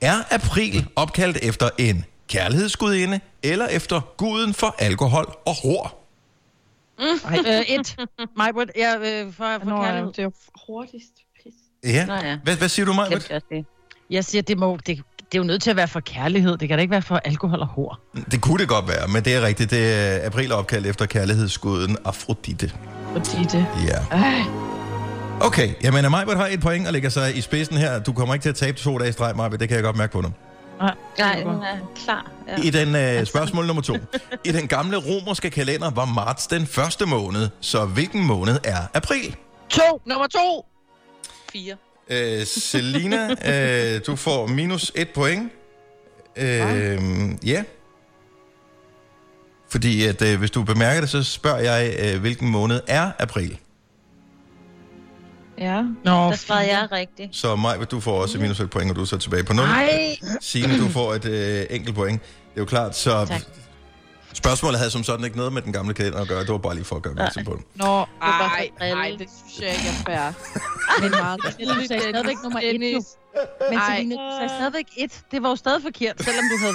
Er 0.00 0.34
april 0.34 0.86
opkaldt 0.96 1.38
efter 1.42 1.70
en 1.78 2.04
kærlighedsgudinde, 2.28 3.20
eller 3.42 3.66
efter 3.66 4.00
guden 4.16 4.54
for 4.54 4.74
alkohol 4.78 5.36
og 5.46 5.54
hår? 5.62 6.04
Øh, 7.00 7.60
et. 7.68 7.96
Majbrit, 8.36 8.70
jeg 8.76 8.96
øh, 9.00 9.32
for, 9.32 9.58
for 9.62 9.70
Nå, 9.70 9.76
ja, 9.76 9.82
kærlighed. 9.82 10.08
det 10.08 10.18
er 10.18 10.22
jo 10.22 10.32
hurtigst. 10.66 11.12
Pis. 11.42 11.52
Ja. 11.84 12.06
Nå 12.06 12.14
ja. 12.14 12.38
Hvad, 12.44 12.56
hvad 12.56 12.68
siger 12.68 12.86
du? 12.86 12.92
Glemte 13.08 13.64
jeg 14.10 14.24
siger, 14.24 14.42
det, 14.42 14.58
må, 14.58 14.76
det, 14.76 14.86
det 15.18 15.34
er 15.34 15.38
jo 15.38 15.42
nødt 15.44 15.62
til 15.62 15.70
at 15.70 15.76
være 15.76 15.88
for 15.88 16.00
kærlighed. 16.00 16.56
Det 16.56 16.68
kan 16.68 16.78
da 16.78 16.82
ikke 16.82 16.90
være 16.90 17.02
for 17.02 17.16
alkohol 17.16 17.60
og 17.60 17.66
hår. 17.66 17.98
Det 18.30 18.40
kunne 18.40 18.58
det 18.58 18.68
godt 18.68 18.88
være, 18.88 19.08
men 19.08 19.24
det 19.24 19.34
er 19.34 19.40
rigtigt. 19.42 19.70
Det 19.70 19.94
er 19.94 20.26
april 20.26 20.52
opkaldt 20.52 20.86
efter 20.86 21.06
kærlighedsguden 21.06 21.96
Afrodite. 22.04 22.72
Det. 23.14 23.66
Ja. 23.88 24.16
Ej. 24.16 24.67
Okay, 25.40 25.74
jamen 25.82 26.10
Majbert 26.10 26.36
har 26.36 26.46
et 26.46 26.60
point 26.60 26.86
og 26.86 26.92
lægger 26.92 27.08
sig 27.08 27.36
i 27.36 27.40
spidsen 27.40 27.76
her. 27.76 27.98
Du 27.98 28.12
kommer 28.12 28.34
ikke 28.34 28.44
til 28.44 28.48
at 28.48 28.54
tabe 28.54 28.78
to 28.78 28.98
dage 28.98 29.08
i 29.08 29.12
streg, 29.12 29.36
Majbert. 29.36 29.60
Det 29.60 29.68
kan 29.68 29.74
jeg 29.74 29.84
godt 29.84 29.96
mærke 29.96 30.12
på 30.12 30.22
dig. 30.22 30.30
Nej, 31.18 31.34
den 31.34 31.48
er 31.48 31.78
klar. 32.04 32.30
Ja. 32.48 32.62
I 32.62 32.70
den 32.70 33.18
uh, 33.18 33.26
spørgsmål 33.26 33.66
nummer 33.66 33.82
to. 33.82 33.96
I 34.44 34.52
den 34.52 34.68
gamle 34.68 34.96
romerske 34.96 35.50
kalender 35.50 35.90
var 35.90 36.04
marts 36.04 36.46
den 36.46 36.66
første 36.66 37.06
måned, 37.06 37.48
så 37.60 37.84
hvilken 37.84 38.24
måned 38.24 38.58
er 38.64 38.78
april? 38.94 39.36
To. 39.68 40.02
Nummer 40.06 40.26
to. 40.26 40.66
Fire. 41.52 41.76
Uh, 42.10 42.46
Selina, 42.46 43.26
uh, 43.26 44.00
du 44.06 44.16
får 44.16 44.46
minus 44.46 44.92
et 44.94 45.08
point. 45.14 45.52
Uh, 46.36 46.44
ja. 47.48 47.62
Fordi 49.70 50.04
at, 50.04 50.22
uh, 50.22 50.38
hvis 50.38 50.50
du 50.50 50.62
bemærker 50.62 51.00
det, 51.00 51.10
så 51.10 51.22
spørger 51.22 51.58
jeg, 51.58 52.14
uh, 52.14 52.20
hvilken 52.20 52.48
måned 52.48 52.80
er 52.86 53.10
april? 53.18 53.58
Ja. 55.60 55.82
Nå, 56.04 56.12
Der 56.30 56.36
svarede 56.36 56.68
jeg 56.78 56.88
rigtigt. 56.92 57.36
Så 57.36 57.56
Maj, 57.56 57.76
du 57.76 58.00
får 58.00 58.22
også 58.22 58.38
minus 58.38 58.60
et 58.60 58.70
point, 58.70 58.90
og 58.90 58.96
du 58.96 59.00
er 59.00 59.04
så 59.04 59.18
tilbage 59.18 59.44
på 59.44 59.52
0. 59.52 59.64
Nej. 59.66 60.16
Signe, 60.40 60.78
du 60.78 60.88
får 60.88 61.14
et 61.14 61.24
øh, 61.24 61.66
enkelt 61.70 61.94
point. 61.94 62.22
Det 62.22 62.56
er 62.56 62.60
jo 62.60 62.64
klart, 62.64 62.96
så 62.96 63.24
Tak. 63.24 63.42
Spørgsmålet 64.32 64.78
havde 64.78 64.90
som 64.90 65.04
sådan 65.04 65.24
ikke 65.24 65.36
noget 65.36 65.52
med 65.52 65.62
den 65.62 65.72
gamle 65.72 65.94
kalender 65.94 66.20
at 66.20 66.28
gøre. 66.28 66.40
Det 66.40 66.48
var 66.48 66.58
bare 66.58 66.74
lige 66.74 66.84
for 66.84 66.96
at 66.96 67.02
gøre 67.02 67.10
opmærksom 67.10 67.44
på 67.44 67.52
det. 67.52 67.64
Nå, 67.74 67.84
bare 67.84 68.06
ej, 68.22 68.68
for 68.78 68.84
ej, 68.84 68.90
drille. 68.92 69.18
det 69.18 69.28
synes 69.46 69.60
jeg 69.66 69.70
ikke 69.76 69.88
er 69.88 70.04
fair. 70.06 70.32
Men 71.02 71.10
meget 71.10 71.40
du 71.42 71.86
sagde 71.86 72.02
stadigvæk 72.02 72.36
nummer 72.42 72.60
et, 72.62 72.92
jo. 72.94 73.02
Men. 73.70 73.80
Selina, 73.88 74.14
du 74.14 74.30
sagde 74.38 74.48
stadigvæk 74.58 74.86
et. 74.96 75.12
Det 75.30 75.42
var 75.42 75.48
jo 75.48 75.56
stadig 75.56 75.82
forkert, 75.82 76.16
selvom 76.24 76.44
du 76.52 76.56
havde... 76.64 76.74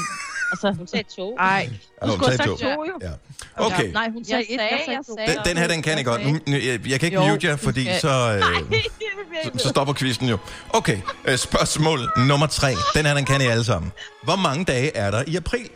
Altså, 0.54 0.72
Hun 0.78 0.88
sagde 0.88 1.06
to. 1.16 1.36
Ej, 1.40 1.70
Ja, 2.02 2.06
du 2.06 2.12
hun 2.12 2.20
skulle 2.20 2.30
have 2.30 2.38
sagt 2.38 2.50
to. 2.50 2.58
to, 2.58 2.86
jo. 2.86 2.94
Ja. 3.02 3.12
Okay, 3.56 3.92
Nej, 3.92 4.10
hun 4.10 4.18
jeg 4.18 4.26
sagde 4.28 4.42
et, 4.44 4.48
sagde, 4.60 4.62
jeg 4.88 4.88
jeg 4.88 5.00
sagde 5.18 5.40
den, 5.40 5.46
den 5.46 5.58
her, 5.58 5.68
den 5.68 5.82
kan 5.82 5.98
jeg 5.98 6.06
godt. 6.06 6.26
Nu, 6.26 6.40
jeg, 6.48 6.88
jeg 6.90 7.00
kan 7.00 7.08
ikke 7.08 7.24
Jo, 7.24 7.28
mute 7.28 7.48
jer, 7.48 7.56
fordi 7.56 7.86
så, 8.02 8.10
øh, 8.38 8.44
så, 9.44 9.64
så 9.64 9.70
stopper 9.70 9.94
quizzen 9.94 10.30
jo. 10.30 10.38
Okay, 10.70 10.98
øh, 11.26 11.38
spørgsmål 11.38 12.00
nummer 12.18 12.48
tre. 12.48 12.72
Den 12.96 13.06
her, 13.06 13.14
den 13.14 13.26
kan 13.26 13.42
I 13.42 13.46
alle 13.46 13.64
sammen. 13.64 13.92
Hvor 14.24 14.36
mange 14.36 14.66
dage 14.66 14.96
er 14.98 15.12
der 15.12 15.24
i 15.28 15.36
april? 15.36 15.70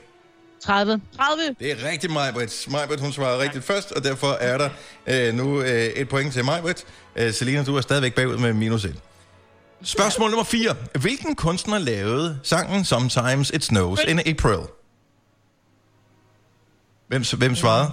30. 0.63 1.01
30. 1.17 1.55
Det 1.59 1.71
er 1.71 1.89
rigtigt, 1.91 2.13
Majbrit. 2.13 2.67
Majbrit, 2.71 2.99
hun 2.99 3.11
svarede 3.11 3.39
rigtigt 3.43 3.63
først, 3.65 3.91
og 3.91 4.03
derfor 4.03 4.31
er 4.31 4.57
der 4.57 4.69
øh, 5.07 5.33
nu 5.33 5.61
øh, 5.61 5.67
et 5.85 6.09
point 6.09 6.33
til 6.33 6.45
Majbrit. 6.45 6.85
Øh, 7.15 7.33
Selina, 7.33 7.63
du 7.63 7.75
er 7.77 7.81
stadigvæk 7.81 8.13
bagud 8.15 8.37
med 8.37 8.53
minus 8.53 8.85
1. 8.85 8.95
Spørgsmål 9.83 10.29
nummer 10.29 10.43
4. 10.43 10.75
Hvilken 10.99 11.35
kunstner 11.35 11.77
lavede 11.79 12.39
sangen 12.43 12.85
Sometimes 12.85 13.49
It 13.49 13.63
Snows 13.63 13.99
in 14.07 14.19
April? 14.19 14.59
Hvem, 17.07 17.23
hvem 17.37 17.55
svarede? 17.55 17.91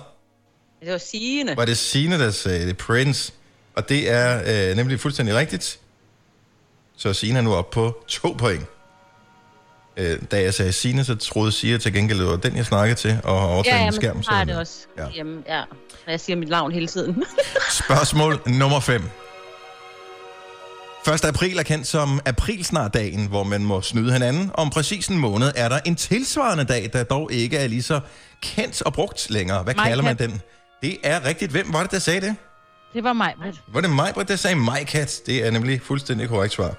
Det 0.82 0.92
var 0.92 0.98
sigende. 0.98 1.56
Var 1.56 1.64
det 1.64 1.78
Signe, 1.78 2.18
der 2.18 2.30
sagde 2.30 2.66
det? 2.66 2.76
Prince. 2.76 3.32
Og 3.76 3.88
det 3.88 4.10
er 4.10 4.42
øh, 4.70 4.76
nemlig 4.76 5.00
fuldstændig 5.00 5.34
rigtigt. 5.34 5.78
Så 6.96 7.12
Signe 7.12 7.38
er 7.38 7.42
nu 7.42 7.54
oppe 7.54 7.74
på 7.74 8.04
to 8.08 8.34
point. 8.38 8.66
Øh, 9.96 10.22
da 10.30 10.40
jeg 10.42 10.54
sagde 10.54 10.72
Signe, 10.72 11.04
så 11.04 11.14
troede 11.16 11.52
Sia 11.52 11.78
til 11.78 11.92
gengæld, 11.92 12.18
det 12.18 12.26
var 12.26 12.36
den, 12.36 12.56
jeg 12.56 12.66
snakkede 12.66 12.98
til, 13.00 13.20
og 13.24 13.40
har 13.40 13.48
overtaget 13.48 13.66
Ja, 13.74 13.76
ja, 13.78 13.82
min 13.84 13.86
men 13.86 14.00
skærm. 14.00 14.22
så 14.22 14.30
har 14.30 14.38
jeg 14.38 14.46
så- 14.46 14.52
det 14.52 14.60
også. 14.60 14.86
Ja. 14.98 15.02
Ja. 15.04 15.08
Jamen, 15.16 15.44
ja. 15.48 15.60
Og 16.06 16.10
Jeg 16.10 16.20
siger 16.20 16.36
mit 16.36 16.48
navn 16.48 16.72
hele 16.72 16.86
tiden. 16.86 17.24
Spørgsmål 17.70 18.40
nummer 18.46 18.80
5. 18.80 19.02
1. 21.12 21.25
april 21.25 21.58
er 21.58 21.62
kendt 21.62 21.87
som 21.87 22.20
aprilsnardagen, 22.26 23.26
hvor 23.26 23.42
man 23.42 23.64
må 23.64 23.82
snyde 23.82 24.12
hinanden. 24.12 24.50
Om 24.54 24.70
præcis 24.70 25.08
en 25.08 25.18
måned 25.18 25.52
er 25.56 25.68
der 25.68 25.78
en 25.84 25.96
tilsvarende 25.96 26.64
dag, 26.64 26.90
der 26.92 27.02
dog 27.02 27.32
ikke 27.32 27.56
er 27.56 27.66
lige 27.66 27.82
så 27.82 28.00
kendt 28.42 28.82
og 28.82 28.92
brugt 28.92 29.30
længere. 29.30 29.62
Hvad 29.62 29.75
Majkat. 29.75 29.90
kalder 29.90 30.04
man 30.04 30.18
den? 30.18 30.40
Det 30.82 30.96
er 31.02 31.25
rigtigt. 31.25 31.50
Hvem 31.50 31.73
var 31.73 31.82
det, 31.82 31.90
der 31.90 31.99
sagde 31.99 32.20
det? 32.20 32.37
Det 32.94 33.04
var 33.04 33.12
mig, 33.12 33.34
Britt. 33.42 33.61
Var 33.73 33.80
det 33.80 33.90
mig, 33.90 34.14
der 34.28 34.37
sagde 34.37 34.56
Majkat? 34.56 35.20
Det 35.26 35.46
er 35.46 35.50
nemlig 35.50 35.80
fuldstændig 35.82 36.28
korrekt 36.28 36.54
svar. 36.54 36.75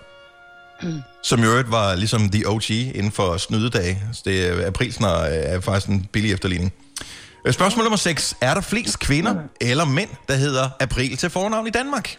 Som 1.23 1.39
i 1.39 1.45
øvrigt 1.45 1.71
var 1.71 1.95
ligesom 1.95 2.29
the 2.29 2.47
OG 2.49 2.69
inden 2.71 3.11
for 3.11 3.37
snydedage. 3.37 4.03
Så 4.13 4.21
det 4.25 4.47
er 4.47 4.67
aprilsnar 4.67 5.23
er 5.23 5.59
faktisk 5.59 5.89
en 5.89 6.05
billig 6.05 6.33
efterligning. 6.33 6.73
Øh, 7.47 7.53
Spørgsmål 7.53 7.83
nummer 7.83 7.97
6. 7.97 8.37
Er 8.41 8.53
der 8.53 8.61
flest 8.61 8.99
kvinder 8.99 9.35
eller 9.61 9.85
mænd, 9.85 10.09
der 10.27 10.35
hedder 10.35 10.69
april 10.79 11.17
til 11.17 11.29
fornavn 11.29 11.67
i 11.67 11.69
Danmark? 11.69 12.17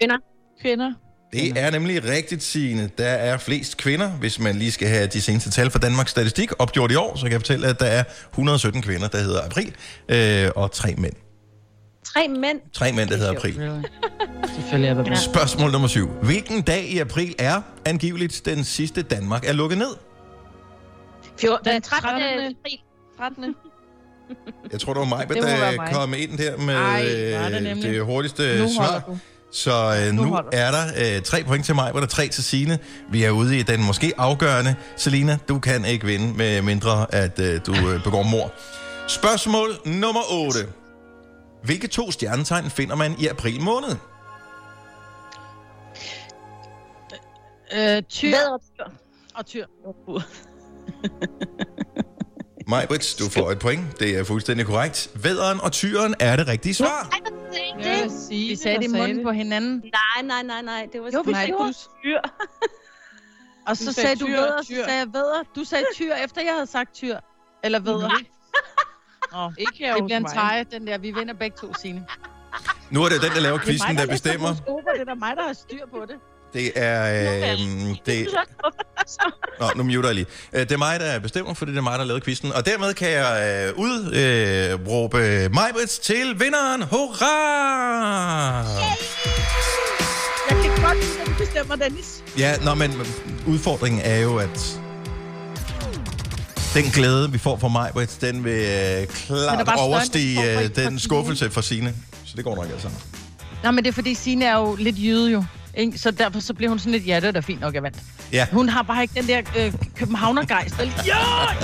Kvinder. 0.00 0.16
Kvinder. 0.62 0.92
Det 1.32 1.58
er 1.58 1.70
nemlig 1.70 2.04
rigtigt, 2.04 2.42
Signe. 2.42 2.90
Der 2.98 3.04
er 3.06 3.38
flest 3.38 3.76
kvinder, 3.76 4.08
hvis 4.10 4.38
man 4.40 4.56
lige 4.56 4.72
skal 4.72 4.88
have 4.88 5.06
de 5.06 5.20
seneste 5.22 5.50
tal 5.50 5.70
fra 5.70 5.78
Danmarks 5.78 6.10
Statistik 6.10 6.50
opgjort 6.58 6.92
i 6.92 6.94
år, 6.94 7.16
så 7.16 7.22
kan 7.22 7.32
jeg 7.32 7.40
fortælle, 7.40 7.66
at 7.68 7.80
der 7.80 7.86
er 7.86 8.04
117 8.30 8.82
kvinder, 8.82 9.08
der 9.08 9.18
hedder 9.18 9.42
april, 9.44 9.74
øh, 10.08 10.50
og 10.56 10.72
tre 10.72 10.94
mænd. 10.98 11.12
Tre 12.14 12.28
mænd. 12.28 12.60
Tre 12.72 12.92
mænd, 12.92 13.08
der 13.10 13.16
hedder 13.16 13.30
april. 13.36 13.82
Selvfølgelig 14.54 14.88
er 14.90 15.02
det. 15.04 15.18
Spørgsmål 15.18 15.70
nummer 15.72 15.88
7. 15.88 16.08
Hvilken 16.22 16.62
dag 16.62 16.84
i 16.84 16.98
april 16.98 17.34
er 17.38 17.62
angiveligt 17.84 18.42
den 18.44 18.64
sidste 18.64 19.02
Danmark 19.02 19.48
er 19.48 19.52
lukket 19.52 19.78
ned? 19.78 19.96
14. 21.40 21.72
Den 21.72 21.82
13. 21.82 22.10
13. 22.10 22.22
april. 22.22 22.78
13. 23.18 23.54
Jeg 24.72 24.80
tror, 24.80 24.92
det 24.92 25.00
var 25.00 25.06
mig, 25.06 25.28
der 25.28 25.92
kom 25.92 26.14
ind 26.14 26.38
der 26.38 26.56
med 26.56 26.74
Ej, 26.74 27.04
øh, 27.04 27.52
det 27.54 27.62
nemlig. 27.62 27.90
det 27.90 28.04
hurtigste 28.04 28.74
svar. 28.74 29.02
du. 29.06 29.18
Så 29.56 30.02
øh, 30.06 30.14
Nu 30.14 30.34
er 30.52 30.70
der 30.70 31.16
øh, 31.16 31.22
tre 31.22 31.44
point 31.44 31.64
til 31.64 31.74
mig, 31.74 31.90
hvor 31.90 32.00
der 32.00 32.06
er 32.06 32.10
tre 32.10 32.28
til 32.28 32.44
Signe. 32.44 32.78
Vi 33.10 33.24
er 33.24 33.30
ude 33.30 33.58
i 33.58 33.62
den 33.62 33.82
måske 33.82 34.12
afgørende. 34.18 34.76
Selina, 34.96 35.38
du 35.48 35.58
kan 35.58 35.84
ikke 35.84 36.06
vinde, 36.06 36.36
med 36.36 36.62
mindre 36.62 37.14
at 37.14 37.40
øh, 37.40 37.60
du 37.66 37.74
øh, 37.74 38.02
begår 38.02 38.22
mor. 38.22 38.52
Spørgsmål 39.08 39.70
nummer 39.84 40.20
8. 40.32 40.58
Hvilke 41.62 41.86
to 41.86 42.10
stjernetegn 42.10 42.70
finder 42.70 42.96
man 42.96 43.14
i 43.18 43.26
april 43.26 43.60
måned? 43.60 43.96
Øh, 47.76 48.02
tyr 48.02 48.30
Vædder. 48.30 48.58
og 49.34 49.46
tyr. 49.46 49.66
Majbrits, 52.68 53.14
du 53.14 53.28
får 53.30 53.50
et 53.50 53.58
point. 53.58 54.00
Det 54.00 54.18
er 54.18 54.24
fuldstændig 54.24 54.66
korrekt. 54.66 55.10
Vædderen 55.14 55.60
og 55.60 55.72
tyren 55.72 56.14
er 56.20 56.36
det 56.36 56.48
rigtige 56.48 56.74
svar. 56.74 57.08
Ej, 57.12 57.18
hvad 57.20 57.32
sagde 57.52 58.02
det? 58.04 58.12
sige, 58.28 58.48
Vi 58.48 58.56
sagde 58.56 58.78
det 58.78 58.84
i 58.84 58.88
munden 58.88 59.22
på 59.24 59.30
hinanden. 59.30 59.72
Nej, 60.18 60.22
nej, 60.24 60.42
nej, 60.42 60.62
nej. 60.62 60.88
Det 60.92 61.02
var 61.02 61.10
Jo, 61.14 61.20
vi 61.26 61.32
Nej, 61.32 61.46
gjorde. 61.46 61.72
du, 61.72 61.78
dyr. 62.04 62.20
Og 63.66 63.76
så 63.76 63.84
Du 63.86 63.92
sagde, 63.92 64.06
sagde 64.06 64.16
du 64.16 64.26
tyr, 64.26 64.32
vædder, 64.36 64.62
så 64.62 64.66
tyr. 64.68 64.84
sagde 64.84 64.98
jeg 64.98 65.06
vædder. 65.12 65.42
Du 65.56 65.64
sagde 65.64 65.84
tyr, 65.94 66.14
efter 66.14 66.42
jeg 66.42 66.52
havde 66.52 66.66
sagt 66.66 66.94
tyr. 66.94 67.16
Eller 67.64 67.78
vædder. 67.80 68.10
Nå, 69.32 69.52
ikke 69.58 69.94
det 69.96 70.04
bliver 70.04 70.16
en 70.18 70.24
teje, 70.24 70.64
den 70.64 70.86
der. 70.86 70.98
Vi 70.98 71.10
vinder 71.10 71.34
begge 71.34 71.56
to, 71.60 71.74
Signe. 71.74 72.06
Nu 72.90 73.02
er 73.04 73.08
det 73.08 73.22
den, 73.22 73.30
der 73.30 73.40
laver 73.40 73.56
Det 73.58 73.62
er 73.62 73.66
quizzen, 73.66 73.96
der 73.96 74.02
er 74.02 74.06
bestemmer. 74.06 74.48
Det 74.98 75.08
er 75.08 75.14
mig, 75.14 75.36
der 75.36 75.42
har 75.46 75.52
styr 75.52 75.86
på 75.94 76.00
det. 76.08 76.16
Det 76.56 76.72
er... 76.74 77.52
Øh, 77.52 77.58
det, 78.06 78.26
Nå, 79.60 79.66
nu 79.76 79.82
muter 79.82 80.08
jeg 80.08 80.14
lige. 80.14 80.26
Øh, 80.52 80.60
Det 80.60 80.72
er 80.72 80.76
mig, 80.78 81.00
der 81.00 81.18
bestemmer, 81.18 81.54
fordi 81.54 81.70
det 81.72 81.78
er 81.78 81.82
mig, 81.82 81.92
der 81.92 81.98
har 81.98 82.04
lavet 82.04 82.24
quizzen. 82.24 82.52
Og 82.52 82.66
dermed 82.66 82.94
kan 82.94 83.10
jeg 83.10 83.64
øh, 83.68 83.78
udråbe 83.78 85.18
øh, 85.18 85.54
Majbrits 85.54 85.98
til 85.98 86.40
vinderen. 86.40 86.82
Hurra! 86.82 88.64
Jeg 90.50 90.56
kan 90.62 90.82
godt 90.84 90.98
lide, 91.00 91.20
at 91.20 91.26
du 91.26 91.32
bestemmer, 91.38 91.76
Dennis. 91.76 92.22
Ja, 92.38 92.56
nå, 92.64 92.74
men 92.74 92.92
udfordringen 93.46 94.00
er 94.04 94.16
jo, 94.18 94.36
at 94.36 94.80
den 96.74 96.84
glæde, 96.84 97.32
vi 97.32 97.38
får 97.38 97.56
fra 97.58 97.68
Majbrits, 97.68 98.14
den 98.16 98.44
vil 98.44 98.52
øh, 98.52 99.06
klart 99.06 99.60
større, 99.66 99.76
overstige 99.78 100.36
den 100.48 100.56
fra- 100.58 100.62
øh, 100.62 100.76
den 100.76 100.98
skuffelse 100.98 101.50
for 101.50 101.60
sine. 101.60 101.94
Så 102.24 102.32
det 102.36 102.44
går 102.44 102.56
nok 102.56 102.66
altså. 102.72 102.88
Nej, 103.62 103.72
men 103.72 103.84
det 103.84 103.90
er 103.90 103.94
fordi, 103.94 104.14
Signe 104.14 104.44
er 104.44 104.56
jo 104.56 104.76
lidt 104.78 104.98
jyde 104.98 105.30
jo. 105.30 105.44
Ikke? 105.76 105.98
Så 105.98 106.10
derfor 106.10 106.40
så 106.40 106.54
bliver 106.54 106.68
hun 106.70 106.78
sådan 106.78 106.92
lidt, 106.92 107.06
ja, 107.06 107.16
det 107.20 107.24
er 107.24 107.30
da 107.32 107.40
fint 107.40 107.60
nok, 107.60 107.74
jeg 107.74 107.82
vandt. 107.82 107.98
Ja, 108.32 108.46
Hun 108.52 108.68
har 108.68 108.82
bare 108.82 109.02
ikke 109.02 109.14
den 109.20 109.26
der 109.28 109.42
øh, 109.56 109.72
københavnergejst. 109.96 110.74
Ja, 111.06 111.16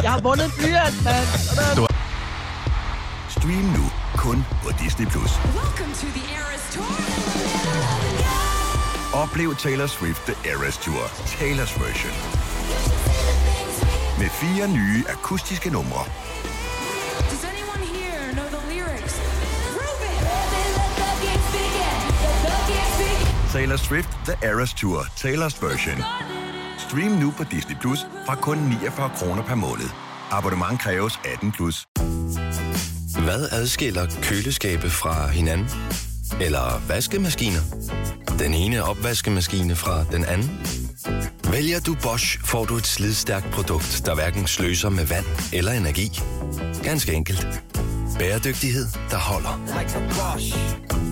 jeg 0.02 0.10
har 0.12 0.20
vundet 0.20 0.50
blyant, 0.58 1.04
mand. 1.04 1.26
Sådan. 1.26 1.86
Stream 3.30 3.64
nu 3.78 3.90
kun 4.16 4.44
på 4.62 4.70
Disney+. 4.84 5.06
Plus. 5.06 5.30
Oplev 9.14 9.56
Taylor 9.56 9.86
Swift 9.86 10.22
The 10.26 10.50
Eras 10.50 10.78
Tour, 10.78 11.04
Taylor's 11.04 11.74
version. 11.84 12.12
Med 14.18 14.28
fire 14.30 14.68
nye 14.68 15.04
akustiske 15.08 15.70
numre. 15.70 16.04
Taylor 23.52 23.76
Swift 23.76 24.08
The 24.24 24.48
Eras 24.48 24.74
Tour, 24.74 25.00
Taylor's 25.16 25.66
version. 25.66 26.04
Stream 26.78 27.12
nu 27.12 27.30
på 27.30 27.44
Disney 27.44 27.76
Plus 27.80 27.98
fra 28.26 28.34
kun 28.34 28.58
49 28.58 29.10
kroner 29.16 29.42
per 29.42 29.54
måned. 29.54 29.88
Abonnement 30.30 30.80
kræves 30.80 31.20
18 31.32 31.52
plus. 31.52 31.86
Hvad 33.24 33.48
adskiller 33.52 34.06
køleskabe 34.22 34.90
fra 34.90 35.28
hinanden? 35.28 35.68
Eller 36.40 36.82
vaskemaskiner? 36.88 37.60
Den 38.38 38.54
ene 38.54 38.84
opvaskemaskine 38.84 39.76
fra 39.76 40.04
den 40.04 40.24
anden? 40.24 40.50
Vælger 41.50 41.80
du 41.80 41.96
Bosch, 42.02 42.44
får 42.44 42.64
du 42.64 42.76
et 42.76 42.86
slidstærkt 42.86 43.50
produkt, 43.50 44.02
der 44.06 44.14
hverken 44.14 44.46
sløser 44.46 44.88
med 44.88 45.04
vand 45.04 45.26
eller 45.52 45.72
energi. 45.72 46.20
Ganske 46.82 47.12
enkelt. 47.12 47.46
Bæredygtighed, 48.18 48.86
der 49.10 49.18
holder. 49.18 51.11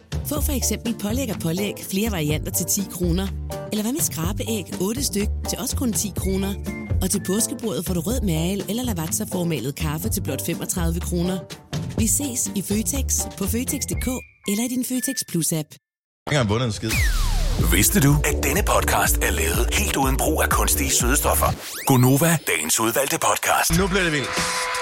Få 0.25 0.41
for 0.41 0.51
eksempel 0.51 0.95
pålæg 1.01 1.29
og 1.33 1.39
pålæg 1.39 1.73
flere 1.91 2.11
varianter 2.11 2.51
til 2.51 2.65
10 2.65 2.81
kroner. 2.91 3.27
Eller 3.71 3.83
hvad 3.83 3.93
med 3.93 4.01
skrabeæg 4.01 4.65
8 4.81 5.03
styk 5.03 5.27
til 5.49 5.57
også 5.59 5.75
kun 5.75 5.93
10 5.93 6.13
kroner. 6.17 6.53
Og 7.01 7.09
til 7.09 7.21
påskebordet 7.27 7.85
får 7.85 7.93
du 7.93 7.99
rød 7.99 8.21
mal 8.21 8.63
eller 8.69 8.83
lavatserformalet 8.83 9.75
kaffe 9.75 10.09
til 10.09 10.21
blot 10.21 10.45
35 10.45 10.99
kroner. 10.99 11.37
Vi 11.97 12.07
ses 12.07 12.51
i 12.55 12.61
Føtex 12.61 13.05
på 13.37 13.45
Føtex.dk 13.47 14.07
eller 14.47 14.63
i 14.65 14.67
din 14.67 14.85
Føtex 14.85 15.17
Plus-app. 15.31 15.69
Jeg 16.31 16.39
har 16.39 16.47
vundet 16.47 16.65
en 16.65 16.71
skid. 16.71 16.91
Vidste 17.71 17.99
du, 17.99 18.15
at 18.25 18.43
denne 18.43 18.63
podcast 18.63 19.17
er 19.17 19.31
lavet 19.31 19.73
helt 19.73 19.95
uden 19.97 20.17
brug 20.17 20.41
af 20.43 20.49
kunstige 20.49 20.91
sødestoffer? 20.91 21.47
Gonova, 21.85 22.37
dagens 22.47 22.79
udvalgte 22.79 23.17
podcast. 23.19 23.79
Nu 23.79 23.87
bliver 23.87 24.03
det 24.03 24.11
vildt. 24.11 24.29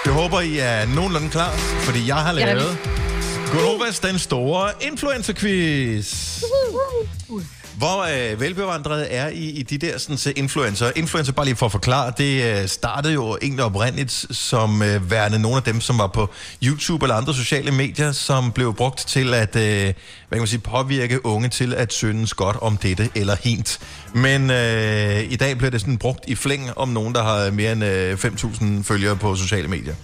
Jeg 0.05 0.13
håber, 0.13 0.39
I 0.41 0.58
er 0.60 0.96
nogenlunde 0.96 1.29
klar, 1.29 1.51
fordi 1.86 2.08
jeg 2.08 2.15
har 2.15 2.31
lavet 2.31 2.77
Gunovas 3.51 3.99
den 3.99 4.19
store 4.19 4.71
influencer-quiz. 4.81 6.41
Hvor 7.77 8.31
øh, 8.31 8.39
velbevandret 8.41 9.15
er 9.15 9.27
I 9.27 9.49
i 9.49 9.63
de 9.63 9.77
der 9.77 9.97
sådan, 9.97 10.17
så 10.17 10.33
influencer? 10.35 10.91
Influencer, 10.95 11.33
bare 11.33 11.45
lige 11.45 11.55
for 11.55 11.65
at 11.65 11.71
forklare, 11.71 12.13
det 12.17 12.61
øh, 12.61 12.67
startede 12.67 13.13
jo 13.13 13.37
egentlig 13.41 13.65
oprindeligt 13.65 14.25
som 14.31 14.81
øh, 14.81 15.11
værende 15.11 15.39
nogle 15.39 15.57
af 15.57 15.63
dem, 15.63 15.81
som 15.81 15.97
var 15.97 16.07
på 16.07 16.29
YouTube 16.63 17.05
eller 17.05 17.15
andre 17.15 17.33
sociale 17.33 17.71
medier, 17.71 18.11
som 18.11 18.51
blev 18.51 18.75
brugt 18.75 18.99
til 18.99 19.33
at 19.33 19.55
øh, 19.55 19.83
hvad 19.83 19.93
kan 20.31 20.39
man 20.39 20.47
sige, 20.47 20.59
påvirke 20.59 21.25
unge 21.25 21.49
til 21.49 21.73
at 21.73 21.93
synes 21.93 22.33
godt 22.33 22.57
om 22.61 22.77
dette 22.77 23.09
eller 23.15 23.35
hint. 23.43 23.79
Men 24.13 24.51
øh, 24.51 25.31
i 25.31 25.35
dag 25.35 25.57
bliver 25.57 25.71
det 25.71 25.81
sådan 25.81 25.97
brugt 25.97 26.23
i 26.27 26.35
flæng 26.35 26.77
om 26.77 26.89
nogen, 26.89 27.15
der 27.15 27.23
har 27.23 27.51
mere 27.51 27.71
end 27.71 27.83
øh, 27.83 28.13
5.000 28.13 28.83
følgere 28.83 29.15
på 29.15 29.35
sociale 29.35 29.67
medier. 29.67 29.95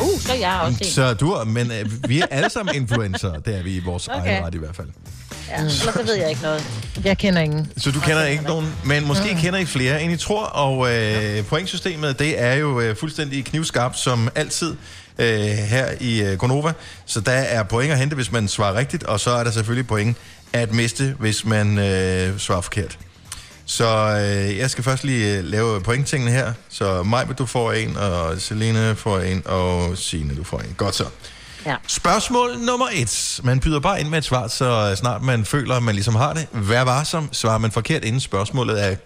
Uh, 0.00 0.20
så 0.20 0.32
er 0.32 0.36
jeg 0.36 0.60
også 0.62 0.78
en. 0.80 0.90
Så 0.90 1.14
du, 1.14 1.32
er- 1.32 1.44
men 1.44 1.70
øh, 1.70 2.08
vi 2.08 2.20
er 2.20 2.26
alle 2.30 2.50
sammen 2.50 2.74
influencer, 2.74 3.32
det 3.32 3.58
er 3.58 3.62
vi 3.62 3.76
i 3.76 3.80
vores 3.84 4.08
okay. 4.08 4.20
egen 4.20 4.44
ret 4.44 4.54
i 4.54 4.58
hvert 4.58 4.76
fald. 4.76 4.88
Ja, 5.50 5.56
ellers 5.58 5.72
så 5.72 6.02
ved 6.06 6.14
jeg 6.14 6.28
ikke 6.30 6.42
noget. 6.42 6.64
Jeg 7.04 7.18
kender 7.18 7.40
ingen. 7.42 7.72
Så 7.76 7.90
du 7.90 8.00
kender 8.00 8.24
ikke 8.24 8.44
nogen, 8.44 8.72
men 8.84 9.06
måske 9.06 9.32
mm. 9.34 9.38
kender 9.40 9.58
I 9.58 9.64
flere, 9.64 10.02
end 10.02 10.12
I 10.12 10.16
tror. 10.16 10.44
Og 10.44 10.94
øh, 10.94 11.44
pointsystemet, 11.44 12.18
det 12.18 12.42
er 12.42 12.54
jo 12.54 12.80
øh, 12.80 12.96
fuldstændig 12.96 13.44
knivskarpt, 13.44 13.98
som 13.98 14.28
altid 14.34 14.74
øh, 15.18 15.26
her 15.46 15.86
i 16.00 16.22
øh, 16.22 16.38
Gonova. 16.38 16.72
Så 17.06 17.20
der 17.20 17.32
er 17.32 17.62
point 17.62 17.92
at 17.92 17.98
hente, 17.98 18.14
hvis 18.14 18.32
man 18.32 18.48
svarer 18.48 18.74
rigtigt, 18.74 19.02
og 19.02 19.20
så 19.20 19.30
er 19.30 19.44
der 19.44 19.50
selvfølgelig 19.50 19.86
point 19.86 20.16
at 20.52 20.72
miste, 20.72 21.14
hvis 21.18 21.44
man 21.44 21.78
øh, 21.78 22.38
svarer 22.38 22.60
forkert. 22.60 22.98
Så 23.66 23.86
øh, 23.86 24.58
jeg 24.58 24.70
skal 24.70 24.84
først 24.84 25.04
lige 25.04 25.38
øh, 25.38 25.44
lave 25.44 25.80
pointtingene 25.80 26.30
her. 26.30 26.52
Så 26.68 27.02
Majbe, 27.02 27.34
du 27.34 27.46
får 27.46 27.72
en, 27.72 27.96
og 27.96 28.40
Selene 28.40 28.96
får 28.96 29.18
en, 29.20 29.42
og 29.44 29.98
Signe, 29.98 30.36
du 30.36 30.44
får 30.44 30.58
en. 30.58 30.74
Godt 30.76 30.94
så. 30.94 31.04
Ja. 31.66 31.76
Spørgsmål 31.88 32.58
nummer 32.58 32.86
et. 32.92 33.40
Man 33.44 33.60
byder 33.60 33.80
bare 33.80 34.00
ind 34.00 34.08
med 34.08 34.18
et 34.18 34.24
svar, 34.24 34.48
så 34.48 34.96
snart 34.96 35.22
man 35.22 35.44
føler, 35.44 35.74
at 35.74 35.82
man 35.82 35.94
ligesom 35.94 36.14
har 36.14 36.32
det. 36.32 36.46
Vær 36.52 36.82
varsom. 36.82 37.28
Svarer 37.32 37.58
man 37.58 37.70
forkert, 37.70 38.04
inden 38.04 38.20
spørgsmålet 38.20 38.84
er 38.84 38.96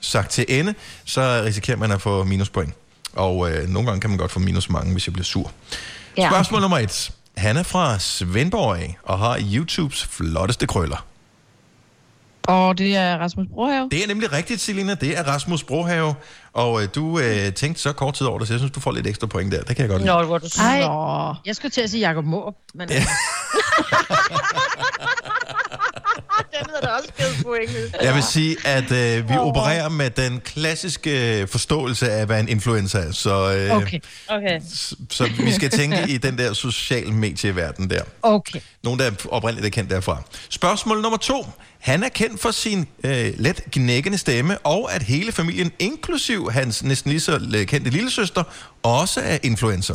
sagt 0.00 0.30
til 0.30 0.44
ende, 0.48 0.74
så 1.04 1.42
risikerer 1.44 1.76
man 1.76 1.92
at 1.92 2.02
få 2.02 2.24
minuspoint. 2.24 2.74
Og 3.12 3.50
øh, 3.50 3.68
nogle 3.68 3.86
gange 3.88 4.00
kan 4.00 4.10
man 4.10 4.18
godt 4.18 4.32
få 4.32 4.38
minus 4.38 4.70
mange, 4.70 4.92
hvis 4.92 5.06
jeg 5.06 5.12
bliver 5.12 5.24
sur. 5.24 5.52
Ja. 6.16 6.28
Spørgsmål 6.30 6.60
nummer 6.60 6.78
et. 6.78 7.10
Han 7.36 7.56
er 7.56 7.62
fra 7.62 7.98
Svendborg 7.98 8.78
og 9.02 9.18
har 9.18 9.40
YouTubes 9.52 10.04
flotteste 10.04 10.66
krøller. 10.66 11.04
Og 12.50 12.78
det 12.78 12.96
er 12.96 13.18
Rasmus 13.18 13.46
Brohave. 13.54 13.88
Det 13.90 14.02
er 14.02 14.06
nemlig 14.06 14.32
rigtigt, 14.32 14.60
Selina. 14.60 14.94
Det 14.94 15.18
er 15.18 15.22
Rasmus 15.22 15.64
Brohave. 15.64 16.14
Og 16.52 16.82
øh, 16.82 16.88
du 16.94 17.18
øh, 17.18 17.52
tænkte 17.52 17.82
så 17.82 17.92
kort 17.92 18.14
tid 18.14 18.26
over 18.26 18.38
det, 18.38 18.48
så 18.48 18.54
jeg 18.54 18.58
synes, 18.60 18.72
du 18.72 18.80
får 18.80 18.92
lidt 18.92 19.06
ekstra 19.06 19.26
point 19.26 19.52
der. 19.52 19.62
Det 19.62 19.76
kan 19.76 19.82
jeg 19.82 19.88
godt 19.90 20.02
lide. 20.02 20.14
Nå, 20.14 20.22
hvor 20.22 20.38
du 20.38 20.46
Ej, 20.60 21.38
jeg 21.46 21.56
skulle 21.56 21.72
til 21.72 21.80
at 21.80 21.90
sige 21.90 22.08
Jacob 22.08 22.24
Måb, 22.24 22.54
men 22.74 22.88
Ja. 22.90 23.04
Hedder 26.80 26.96
da 26.96 27.00
også 27.00 27.12
givet 27.18 27.44
point. 27.44 27.96
Jeg 28.06 28.14
vil 28.14 28.22
sige, 28.22 28.56
at 28.64 28.92
øh, 28.92 29.28
vi 29.28 29.34
opererer 29.36 29.88
med 29.88 30.10
den 30.10 30.40
klassiske 30.40 31.46
forståelse 31.50 32.10
af, 32.10 32.26
hvad 32.26 32.40
en 32.40 32.48
influencer 32.48 32.98
er. 32.98 33.12
Så, 33.12 33.54
øh, 33.56 33.76
okay, 33.76 33.98
Okay. 34.28 34.60
så, 34.74 34.96
så 35.10 35.30
vi 35.44 35.52
skal 35.52 35.70
tænke 35.70 35.96
i 36.08 36.16
den 36.16 36.38
der 36.38 36.52
social 36.52 37.12
medieverden 37.12 37.90
der. 37.90 38.02
okay. 38.22 38.60
Nogen, 38.84 39.00
der 39.00 39.06
er 39.06 39.10
oprindeligt 39.30 39.66
er 39.66 39.70
kendt 39.80 39.90
derfra. 39.90 40.22
Spørgsmål 40.48 41.00
nummer 41.02 41.18
to. 41.18 41.46
Han 41.78 42.02
er 42.02 42.08
kendt 42.08 42.40
for 42.40 42.50
sin 42.50 42.88
øh, 43.04 43.32
let 43.36 43.62
gnækkende 43.72 44.18
stemme, 44.18 44.58
og 44.58 44.94
at 44.94 45.02
hele 45.02 45.32
familien, 45.32 45.72
inklusiv 45.78 46.50
hans 46.50 46.82
næsten 46.84 47.10
lige 47.10 47.20
så 47.20 47.40
øh, 47.56 47.66
kendte 47.66 47.90
lillesøster, 47.90 48.42
også 48.82 49.20
er 49.20 49.38
influencer. 49.42 49.94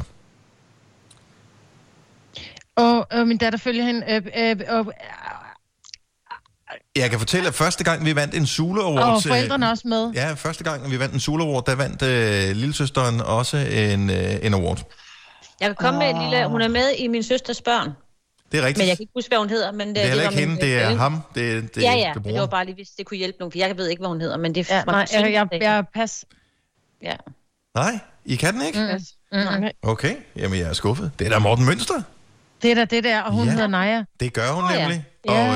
Og 2.76 3.08
øh, 3.13 3.28
min 3.28 3.38
datter 3.38 3.60
følger 3.60 3.84
hende. 3.84 4.06
Øh, 4.10 4.21
øh, 4.38 4.78
øh, 4.80 4.86
Jeg 6.96 7.10
kan 7.10 7.20
fortælle, 7.20 7.48
at 7.48 7.54
første 7.54 7.84
gang 7.84 8.06
vi 8.06 8.16
vandt 8.16 8.36
en 8.36 8.48
Zulu 8.48 8.82
Award... 8.82 9.16
og 9.16 9.22
forældrene 9.22 9.66
er 9.66 9.70
også 9.70 9.88
med. 9.88 10.12
Ja, 10.12 10.34
første 10.34 10.64
gang 10.64 10.92
vi 10.92 11.00
vandt 11.00 11.14
en 11.14 11.20
Zulu 11.20 11.44
Award, 11.44 11.66
der 11.66 11.76
vandt 11.76 12.02
øh, 12.02 12.56
lillesøsteren 12.56 13.22
også 13.22 13.58
en, 13.58 14.10
øh, 14.10 14.46
en 14.46 14.54
award. 14.54 14.92
Jeg 15.60 15.68
kan 15.68 15.76
komme 15.76 16.00
med 16.00 16.10
en 16.10 16.22
lille... 16.22 16.48
Hun 16.48 16.62
er 16.62 16.68
med 16.68 16.96
i 16.98 17.08
min 17.08 17.24
søsters 17.24 17.62
børn. 17.62 17.92
Det 18.52 18.60
er 18.60 18.62
rigtigt. 18.62 18.78
Men 18.78 18.88
jeg 18.88 18.98
kan 18.98 19.04
ikke 19.04 19.14
huske, 19.16 19.30
hvad 19.30 19.38
hun 19.38 19.50
hedder. 19.50 19.72
Men 19.72 19.88
det, 19.88 19.96
det 19.96 20.04
er 20.04 20.08
heller 20.08 20.30
ikke 20.30 20.40
hende, 20.40 20.62
det 20.62 20.82
er 20.82 20.96
ham. 20.96 21.22
Det, 21.36 21.76
det, 21.76 21.84
ja, 21.84 21.94
ja. 21.94 22.12
det 22.16 22.24
Det 22.26 22.40
var 22.40 22.46
bare 22.46 22.66
lige, 22.66 22.76
hvis 22.76 22.90
det 22.90 23.06
kunne 23.06 23.18
hjælpe 23.18 23.38
nogen. 23.40 23.52
For 23.52 23.60
jeg 23.60 23.78
ved 23.78 23.88
ikke, 23.88 24.00
hvad 24.00 24.10
hun 24.10 24.22
hedder, 24.22 24.38
men 24.38 24.56
det 24.56 24.72
er 24.72 24.76
Ja, 24.76 24.84
nej, 24.84 25.06
jeg, 25.14 25.22
jeg, 25.34 25.48
jeg, 25.52 25.62
jeg 25.62 25.84
pas. 25.94 26.26
Ja. 27.04 27.16
Nej, 27.76 28.00
I 28.26 28.36
kan 28.36 28.54
den 28.54 28.62
ikke? 28.62 29.00
Mm. 29.32 29.40
Mm. 29.40 29.70
Okay, 29.84 30.16
jamen 30.36 30.60
jeg 30.60 30.70
er 30.70 30.74
skuffet. 30.74 31.12
Det 31.20 31.28
er 31.28 31.32
da 31.32 31.40
Morten 31.40 31.66
Mønster. 31.66 32.02
Det 32.62 32.72
er 32.72 32.76
da 32.76 32.86
det 32.86 33.04
der, 33.04 33.22
og 33.22 33.32
hun 33.32 33.46
Ja. 33.46 33.52
hedder 33.52 33.68
Naja. 33.68 34.04
Det 34.20 34.34
gør 34.34 34.52
hun 34.52 34.72
ja. 34.72 34.80
nemlig. 34.80 35.06
Ja, 35.30 35.50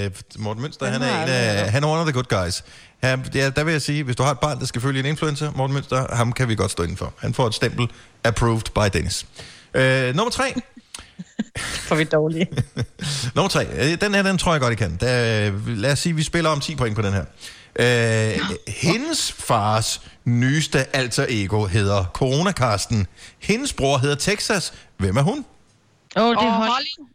Og 0.00 0.04
øh, 0.04 0.10
Morten 0.38 0.62
Mønster, 0.62 0.86
han 0.86 1.02
er 1.02 1.22
en 1.22 1.28
af, 1.28 1.70
han 1.72 1.84
er 1.84 1.88
one 1.88 2.00
of 2.00 2.06
the 2.06 2.12
good 2.12 2.44
guys. 2.44 2.64
Han, 3.02 3.24
ja, 3.34 3.50
der 3.50 3.64
vil 3.64 3.72
jeg 3.72 3.82
sige, 3.82 4.02
hvis 4.02 4.16
du 4.16 4.22
har 4.22 4.30
et 4.30 4.38
barn, 4.40 4.58
der 4.60 4.66
skal 4.66 4.80
følge 4.80 5.00
en 5.00 5.06
influencer, 5.06 5.52
Morten 5.56 5.74
Mønster, 5.74 6.14
ham 6.16 6.32
kan 6.32 6.48
vi 6.48 6.54
godt 6.54 6.70
stå 6.70 6.82
indenfor. 6.82 7.12
Han 7.18 7.34
får 7.34 7.46
et 7.46 7.54
stempel 7.54 7.88
approved 8.24 8.62
by 8.74 8.98
Dennis. 8.98 9.26
Øh, 9.74 10.14
nummer 10.16 10.30
tre. 10.30 10.54
For 11.88 11.94
vi 11.94 12.04
dårlige. 12.04 12.46
Nummer 13.34 13.48
tre. 13.48 13.66
Øh, 13.66 14.00
Den 14.00 14.14
her, 14.14 14.22
den 14.22 14.38
tror 14.38 14.52
jeg 14.52 14.60
godt, 14.60 14.72
I 14.72 14.76
kan. 14.76 14.96
Der, 15.00 15.50
lad 15.66 15.92
os 15.92 15.98
sige, 15.98 16.14
vi 16.16 16.22
spiller 16.22 16.50
om 16.50 16.60
10 16.60 16.74
point 16.76 16.96
på 16.96 17.02
den 17.02 17.12
her. 17.12 17.24
Øh, 17.78 18.40
hendes 18.68 19.32
fars 19.32 20.00
nyeste 20.24 20.96
alter 20.96 21.26
ego 21.28 21.64
hedder 21.66 22.04
Corona 22.04 22.52
Karsten. 22.52 23.06
Hendes 23.38 23.72
bror 23.72 23.98
hedder 23.98 24.16
Texas. 24.16 24.72
Hvem 24.98 25.16
er 25.16 25.22
hun? 25.22 25.44
Åh, 26.16 26.22
oh, 26.24 26.30
det 26.30 26.42
er 26.42 26.46
Og 26.46 26.52
Holly. 26.52 26.68
Holly. 26.70 27.08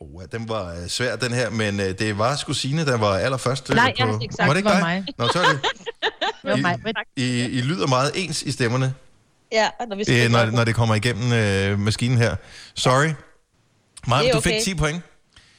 Oh, 0.00 0.22
ja, 0.22 0.38
den 0.38 0.48
var 0.48 0.74
øh, 0.74 0.88
svær, 0.88 1.16
den 1.16 1.32
her, 1.32 1.50
men 1.50 1.80
øh, 1.80 1.86
det 1.98 2.18
var 2.18 2.36
sgu 2.36 2.52
Signe, 2.52 2.86
der 2.86 2.96
var 2.98 3.16
allerførst 3.18 3.70
øh, 3.70 3.76
Nej, 3.76 3.90
på... 3.90 3.94
jeg 3.98 4.06
har 4.06 4.20
ikke 4.20 4.34
sagt, 4.34 4.46
var 4.46 4.52
det 4.54 4.58
ikke 4.58 4.68
det 4.68 4.76
dig? 4.76 4.82
var 4.82 4.88
mig. 4.88 5.06
Nå, 5.18 5.28
så 5.28 5.38
er 5.40 5.44
det. 5.48 5.60
Det 6.42 6.50
var 6.50 6.56
mig. 6.56 6.78
I, 7.16 7.22
I, 7.24 7.44
I 7.44 7.60
lyder 7.60 7.86
meget 7.86 8.10
ens 8.14 8.42
i 8.42 8.50
stemmerne, 8.52 8.94
Ja, 9.52 9.68
når 9.88 9.96
vi 9.96 10.00
øh, 10.00 10.04
spiller. 10.06 10.44
når, 10.44 10.50
når 10.50 10.64
det 10.64 10.74
kommer 10.74 10.94
igennem 10.94 11.32
øh, 11.32 11.78
maskinen 11.78 12.18
her. 12.18 12.36
Sorry. 12.74 13.10
Maja, 14.08 14.28
er 14.28 14.32
du 14.32 14.40
fik 14.40 14.52
okay. 14.52 14.60
10 14.64 14.74
point. 14.74 15.02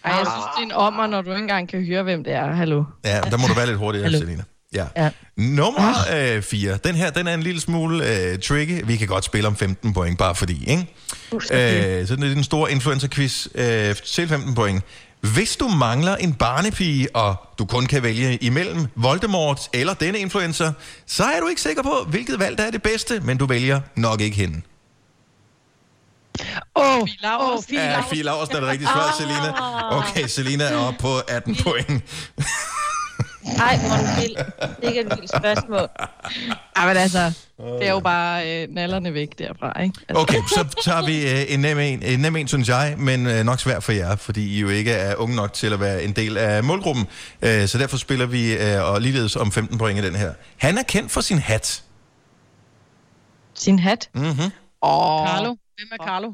Ej, 0.03 0.11
jeg 0.11 0.25
synes, 0.25 0.45
det 0.55 0.61
er 0.61 0.65
en 0.65 0.71
ommer, 0.71 1.07
når 1.07 1.21
du 1.21 1.29
ikke 1.29 1.41
engang 1.41 1.69
kan 1.69 1.85
høre, 1.85 2.03
hvem 2.03 2.23
det 2.23 2.33
er. 2.33 2.51
Hallo. 2.53 2.83
Ja, 3.05 3.21
der 3.21 3.37
må 3.37 3.47
du 3.47 3.53
være 3.53 3.65
lidt 3.65 3.77
hurtigere. 3.77 4.11
Selina. 4.11 4.43
Ja. 4.75 4.85
Ja. 4.95 5.09
Nummer 5.37 6.41
4. 6.41 6.77
Den 6.83 6.95
her, 6.95 7.09
den 7.09 7.27
er 7.27 7.33
en 7.33 7.43
lille 7.43 7.61
smule 7.61 8.07
øh, 8.09 8.39
tricky. 8.39 8.81
Vi 8.85 8.95
kan 8.97 9.07
godt 9.07 9.25
spille 9.25 9.47
om 9.47 9.55
15 9.55 9.93
point, 9.93 10.17
bare 10.17 10.35
fordi, 10.35 10.63
ikke? 10.69 10.87
Øh, 11.33 12.07
så 12.07 12.15
det 12.15 12.23
er 12.23 12.33
den 12.33 12.43
store 12.43 12.71
influencer-quiz 12.71 13.47
øh, 13.55 13.95
til 13.95 14.27
15 14.27 14.55
point. 14.55 14.83
Hvis 15.21 15.55
du 15.55 15.67
mangler 15.67 16.15
en 16.15 16.33
barnepige, 16.33 17.15
og 17.15 17.35
du 17.59 17.65
kun 17.65 17.85
kan 17.85 18.03
vælge 18.03 18.37
imellem 18.37 18.87
Voldemort 18.95 19.69
eller 19.73 19.93
denne 19.93 20.19
influencer, 20.19 20.71
så 21.07 21.23
er 21.23 21.39
du 21.39 21.47
ikke 21.47 21.61
sikker 21.61 21.83
på, 21.83 22.05
hvilket 22.07 22.39
valg 22.39 22.57
der 22.57 22.63
er 22.63 22.71
det 22.71 22.81
bedste, 22.83 23.19
men 23.19 23.37
du 23.37 23.45
vælger 23.45 23.81
nok 23.95 24.21
ikke 24.21 24.37
hende. 24.37 24.61
Åh, 26.75 27.07
Fie 27.07 27.17
Laursen. 27.21 27.57
åh, 27.57 27.63
Fie 27.69 27.79
Ja, 27.79 27.91
Laursen. 27.91 28.09
Fie 28.15 28.23
Laursen 28.23 28.55
er 28.55 28.59
det 28.59 28.69
rigtige 28.69 28.87
svar, 28.87 29.15
Selina. 29.17 29.53
Okay, 29.97 30.27
Selina 30.27 30.63
er 30.63 30.77
oppe 30.77 30.99
på 30.99 31.17
18 31.17 31.55
point. 31.55 32.03
Nej, 33.57 33.77
hvor 33.77 33.95
du 33.97 34.21
vild. 34.21 34.35
Det 34.35 34.83
er 34.83 34.87
ikke 34.87 35.01
et 35.01 35.09
vildt 35.09 35.29
spørgsmål. 35.37 35.87
Ej, 36.75 36.87
men 36.87 36.97
altså, 36.97 37.33
det 37.57 37.87
er 37.87 37.91
jo 37.91 37.99
bare 37.99 38.61
øh, 38.63 38.67
nallerne 38.71 39.13
væk 39.13 39.39
derfra, 39.39 39.81
ikke? 39.81 39.99
Altså, 40.09 40.21
Okay, 40.21 40.39
så 40.47 40.81
tager 40.83 41.05
vi 41.05 41.31
øh, 41.31 41.53
en 41.53 41.59
nem 41.59 41.79
en, 41.79 42.03
en 42.03 42.19
nem 42.19 42.35
en, 42.35 42.47
synes 42.47 42.69
jeg, 42.69 42.95
men 42.97 43.27
øh, 43.27 43.43
nok 43.43 43.59
svært 43.59 43.83
for 43.83 43.91
jer, 43.91 44.15
fordi 44.15 44.55
I 44.55 44.59
jo 44.59 44.69
ikke 44.69 44.91
er 44.91 45.15
unge 45.15 45.35
nok 45.35 45.53
til 45.53 45.73
at 45.73 45.79
være 45.79 46.03
en 46.03 46.11
del 46.11 46.37
af 46.37 46.63
målgruppen. 46.63 47.07
Øh, 47.41 47.67
så 47.67 47.77
derfor 47.77 47.97
spiller 47.97 48.25
vi 48.25 48.53
øh, 48.53 48.83
og 48.91 49.01
ligeledes 49.01 49.35
om 49.35 49.51
15 49.51 49.77
point 49.77 49.99
i 49.99 50.05
den 50.07 50.15
her. 50.15 50.33
Han 50.57 50.77
er 50.77 50.83
kendt 50.83 51.11
for 51.11 51.21
sin 51.21 51.39
hat. 51.39 51.83
Sin 53.53 53.79
hat. 53.79 54.09
Mm-hmm. 54.15 54.51
Åh, 54.81 55.27
Carlo. 55.27 55.55
Hvem 55.77 55.89
er 55.91 56.05
Carlo? 56.05 56.31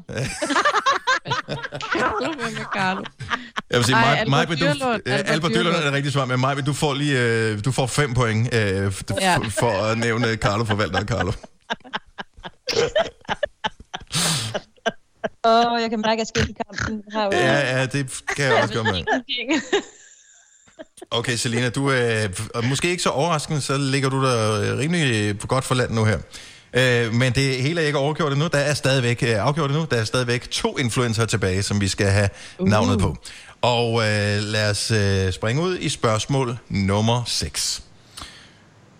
Carlo, 1.92 2.32
hvem 2.42 2.56
er 2.56 2.64
Carlo? 2.76 3.02
Jeg 3.70 3.78
vil 3.78 3.84
sige, 3.84 3.96
Ej, 3.96 4.10
Albert 4.12 4.28
Maj, 4.28 4.44
du, 4.44 4.54
Dyrlund. 4.54 5.02
Albert 5.06 5.28
Albert 5.30 5.50
Dyrlund 5.54 5.76
er 5.76 5.80
det 5.84 5.92
rigtige 5.92 6.12
svar, 6.12 6.24
men 6.24 6.40
Maj, 6.40 6.54
du 6.54 6.72
får 6.72 6.94
lige 6.94 7.20
øh, 7.20 7.64
du 7.64 7.72
får 7.72 7.86
5 7.86 8.14
point 8.14 8.54
øh, 8.54 8.86
f- 8.88 9.02
Ja. 9.20 9.36
for 9.38 9.70
at 9.82 9.98
nævne 9.98 10.34
Carlo 10.36 10.64
forvalter 10.64 11.00
og 11.00 11.06
Carlo. 11.06 11.32
Åh, 15.46 15.72
oh, 15.72 15.80
jeg 15.82 15.90
kan 15.90 16.00
mærke, 16.00 16.12
at 16.12 16.18
jeg 16.18 16.26
skal 16.26 16.50
i 16.50 16.54
kampen. 16.66 17.02
Jo 17.14 17.20
Ja, 17.32 17.78
ja, 17.78 17.86
det 17.86 18.22
kan 18.36 18.44
jeg 18.44 18.62
også 18.62 18.74
gøre 18.74 18.84
med. 18.84 19.04
Okay, 21.10 21.36
Selina, 21.36 21.68
du 21.70 21.88
er 21.88 22.28
øh, 22.56 22.64
måske 22.64 22.90
ikke 22.90 23.02
så 23.02 23.08
overraskende, 23.10 23.60
så 23.60 23.78
ligger 23.78 24.08
du 24.08 24.24
der 24.24 24.60
øh, 24.72 24.78
rimelig 24.78 25.38
godt 25.40 25.64
for 25.64 25.74
land 25.74 25.90
nu 25.90 26.04
her. 26.04 26.18
Øh, 26.74 27.14
men 27.14 27.32
det 27.32 27.62
hele 27.62 27.80
er 27.80 27.86
ikke 27.86 27.98
overgjort 27.98 28.32
endnu. 28.32 28.46
Der 28.46 28.58
er 28.58 28.74
stadigvæk 28.74 29.22
øh, 29.22 29.46
afgjort 29.46 29.70
endnu. 29.70 29.86
Der 29.90 29.96
er 29.96 30.04
stadigvæk 30.04 30.50
to 30.50 30.78
influencer 30.78 31.24
tilbage, 31.24 31.62
som 31.62 31.80
vi 31.80 31.88
skal 31.88 32.06
have 32.06 32.28
uh. 32.58 32.68
navnet 32.68 32.98
på. 32.98 33.16
Og 33.62 34.00
øh, 34.00 34.38
lad 34.42 34.70
os 34.70 34.90
øh, 34.90 35.32
springe 35.32 35.62
ud 35.62 35.78
i 35.78 35.88
spørgsmål 35.88 36.58
nummer 36.68 37.22
6. 37.26 37.82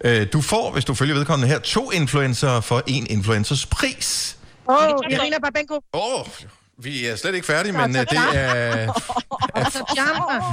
Øh, 0.05 0.27
du 0.33 0.41
får, 0.41 0.73
hvis 0.73 0.85
du 0.85 0.95
følger 0.95 1.15
vedkommende 1.15 1.49
her, 1.49 1.59
to 1.59 1.91
influencer 1.91 2.61
for 2.61 2.83
en 2.87 3.07
influencers 3.11 3.67
pris. 3.67 4.37
Åh, 4.69 4.75
oh, 4.75 4.91
Irina 5.11 5.39
Babenko. 5.39 5.75
Åh, 5.75 6.21
oh, 6.21 6.27
vi 6.79 7.07
er 7.07 7.17
slet 7.17 7.35
ikke 7.35 7.47
færdige, 7.47 7.73
men 7.73 7.97
øh, 7.97 8.03
det 8.11 8.19
er, 8.35 8.93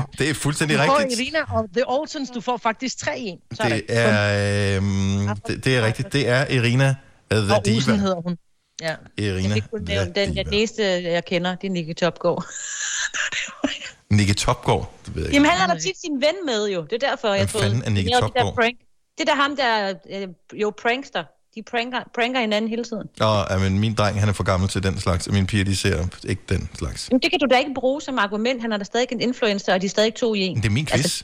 det 0.20 0.30
er 0.30 0.34
fuldstændig 0.34 0.78
Du 0.78 0.84
får 0.84 1.00
rigtigt. 1.00 1.20
Irina 1.20 1.40
og 1.54 1.68
The 1.76 1.84
Olsens, 1.88 2.30
du 2.30 2.42
får 2.42 2.58
faktisk 2.58 2.98
3 2.98 3.20
i 3.20 3.28
en. 3.28 3.38
Det 3.50 3.84
er, 3.90 4.78
øh, 4.78 5.36
det, 5.48 5.66
det 5.66 5.78
er 5.78 5.86
rigtigt. 5.86 6.14
Det 6.14 6.30
er 6.30 6.48
Irina 6.50 6.96
The 7.32 7.56
Og 7.56 7.66
Diva. 7.66 7.96
hedder 7.96 8.22
hun. 8.22 8.38
Ja. 8.82 8.96
Irina 9.18 9.56
Jeg 9.56 9.64
The 9.64 9.80
nævne 9.86 10.14
den, 10.16 10.36
den 10.36 10.48
næste, 10.52 10.84
jeg 11.04 11.26
kender, 11.26 11.56
det 11.56 11.68
er 11.68 11.72
Nicky 11.72 11.96
Topgaard. 11.96 12.46
Nicky 14.18 14.36
Topgaard, 14.36 14.94
det 15.06 15.16
ved 15.16 15.22
jeg 15.22 15.28
ikke. 15.30 15.36
Jamen, 15.36 15.50
han 15.52 15.60
har 15.60 15.68
da 15.74 15.80
tit 15.80 16.02
sin 16.02 16.22
ven 16.22 16.46
med 16.46 16.70
jo. 16.70 16.82
Det 16.84 17.04
er 17.04 17.10
derfor, 17.10 17.28
jeg 17.28 17.38
Hvem 17.38 17.48
troede. 17.48 17.66
fanden 17.66 17.84
er 17.84 17.90
Nicky 17.90 18.06
jo 18.06 18.16
det 18.16 18.22
der 18.22 18.22
Topgaard? 18.22 18.56
prank. 18.56 18.78
Det 19.18 19.30
er 19.30 19.34
da 19.36 19.42
ham, 19.42 19.56
der 19.56 19.94
øh, 20.10 20.28
jo 20.62 20.74
prankster. 20.82 21.24
De 21.56 21.64
pranker, 21.64 22.00
pranker 22.16 22.40
hinanden 22.42 22.70
hele 22.70 22.84
tiden. 22.84 23.08
Nå, 23.18 23.26
ja, 23.50 23.58
men 23.58 23.80
min 23.80 23.94
dreng, 23.94 24.20
han 24.20 24.30
er 24.30 24.34
for 24.34 24.44
gammel 24.44 24.70
til 24.70 24.84
den 24.84 25.00
slags, 25.00 25.28
og 25.28 25.34
mine 25.34 25.48
piger, 25.48 25.66
de 25.66 25.76
ser 25.76 26.08
ikke 26.28 26.42
den 26.50 26.70
slags. 26.76 27.12
Men 27.12 27.20
det 27.22 27.32
kan 27.32 27.40
du 27.40 27.46
da 27.52 27.58
ikke 27.58 27.74
bruge 27.76 28.02
som 28.02 28.20
argument. 28.20 28.62
Han 28.62 28.72
er 28.74 28.78
da 28.78 28.84
stadig 28.84 29.08
en 29.12 29.22
influencer, 29.22 29.74
og 29.74 29.82
de 29.82 29.86
er 29.86 29.90
stadig 29.90 30.14
to 30.16 30.34
i 30.34 30.40
en. 30.40 30.58
Det 30.58 30.66
er 30.66 30.70
min 30.70 30.86
quiz. 30.86 31.24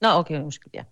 Nå, 0.00 0.08
okay, 0.08 0.40
undskyld, 0.40 0.70
ja. 0.74 0.82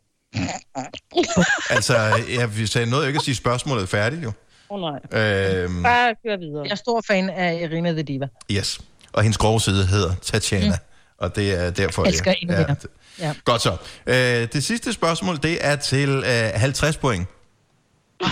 Altså, 1.70 1.97
jeg 2.38 2.57
vi 2.59 2.66
sagde 2.66 2.90
noget 2.90 3.03
jo 3.03 3.07
ikke 3.07 3.16
at 3.18 3.25
sige 3.25 3.35
spørgsmålet 3.35 3.83
er 3.83 3.87
færdigt, 3.87 4.23
jo. 4.23 4.33
Åh 4.70 4.83
oh, 4.83 4.92
nej. 5.12 5.23
Øhm, 5.23 5.83
Bare 5.83 6.14
kør 6.27 6.37
videre. 6.37 6.62
Jeg 6.64 6.70
er 6.70 6.75
stor 6.75 7.03
fan 7.07 7.31
af 7.31 7.61
Irina 7.62 7.92
The 7.92 8.03
Diva. 8.03 8.29
yes. 8.51 8.81
Og 9.12 9.23
hendes 9.23 9.38
grove 9.38 9.61
side 9.61 9.87
hedder 9.87 10.14
Tatjana. 10.23 10.66
Mm. 10.68 10.75
Og 11.18 11.37
det 11.37 11.61
er 11.61 11.70
derfor, 11.70 12.05
Elsker 12.05 12.35
jeg... 12.42 12.49
mere. 12.49 12.77
Ja. 13.18 13.35
Godt 13.44 13.62
så. 13.62 13.77
Øh, 14.07 14.49
det 14.53 14.64
sidste 14.64 14.92
spørgsmål, 14.92 15.42
det 15.42 15.59
er 15.61 15.77
til 15.77 16.09
øh, 16.09 16.61
50 16.61 16.97
point. 16.97 17.27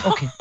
Okay. 0.04 0.26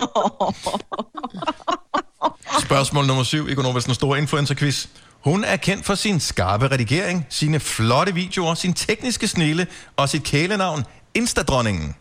Spørgsmål 2.65 3.05
nummer 3.05 3.23
7 3.23 3.49
i 3.49 3.53
Konovas 3.53 3.85
den 3.85 3.93
store 3.93 4.17
influencer-quiz. 4.17 4.85
Hun 5.19 5.43
er 5.43 5.55
kendt 5.55 5.85
for 5.85 5.95
sin 5.95 6.19
skarpe 6.19 6.67
redigering, 6.67 7.25
sine 7.29 7.59
flotte 7.59 8.13
videoer, 8.13 8.53
sin 8.53 8.73
tekniske 8.73 9.27
snille 9.27 9.67
og 9.95 10.09
sit 10.09 10.23
kælenavn 10.23 10.83
Instadronningen. 11.13 11.95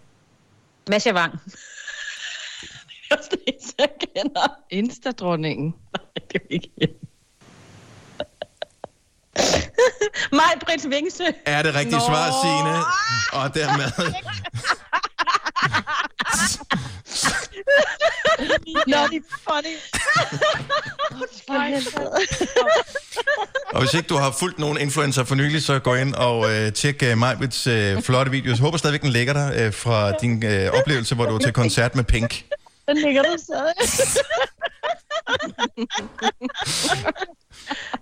Masha 0.88 1.12
Wang. 1.12 1.38
Det 3.11 3.16
er 3.16 3.18
også 3.18 3.31
det 3.31 3.40
eneste, 3.46 3.75
jeg 3.79 3.88
kender. 4.14 4.49
Insta-dronningen. 4.70 5.75
Det 6.14 6.23
er 6.35 6.38
ikke 6.51 6.88
Maj 10.38 10.55
Britt 10.64 10.90
Vingsø. 10.90 11.25
Er 11.46 11.62
det 11.62 11.75
rigtige 11.75 11.99
Nå. 11.99 12.05
svar, 12.07 12.31
Signe? 12.42 12.77
Og 13.33 13.55
dermed... 13.55 13.90
Nå, 18.87 18.96
det 19.11 19.16
er 19.16 19.23
funny. 19.49 19.75
Og 23.81 23.87
hvis 23.87 23.95
ikke 23.95 24.09
du 24.09 24.16
har 24.16 24.31
fulgt 24.38 24.59
nogen 24.59 24.79
influencer 24.79 25.25
for 25.25 25.35
nylig, 25.35 25.62
så 25.62 25.79
gå 25.79 25.95
ind 25.95 26.14
og 26.14 26.53
øh, 26.53 26.73
tjek 26.73 27.03
øh, 27.03 27.19
Majbrits 27.19 27.66
øh, 27.66 28.03
flotte 28.03 28.31
videos. 28.31 28.59
Jeg 28.59 28.64
håber 28.64 28.79
stadigvæk, 28.79 29.03
den 29.03 29.11
ligger 29.11 29.33
der 29.33 29.66
øh, 29.66 29.73
fra 29.73 30.12
din 30.12 30.45
øh, 30.45 30.71
oplevelse, 30.73 31.14
hvor 31.14 31.25
du 31.25 31.33
var 31.33 31.38
til 31.38 31.53
koncert 31.53 31.95
med 31.95 32.05
Pink. 32.05 32.45
Den 32.88 32.97
ligger 32.97 33.23
der 33.23 33.37
stadig. 33.38 33.75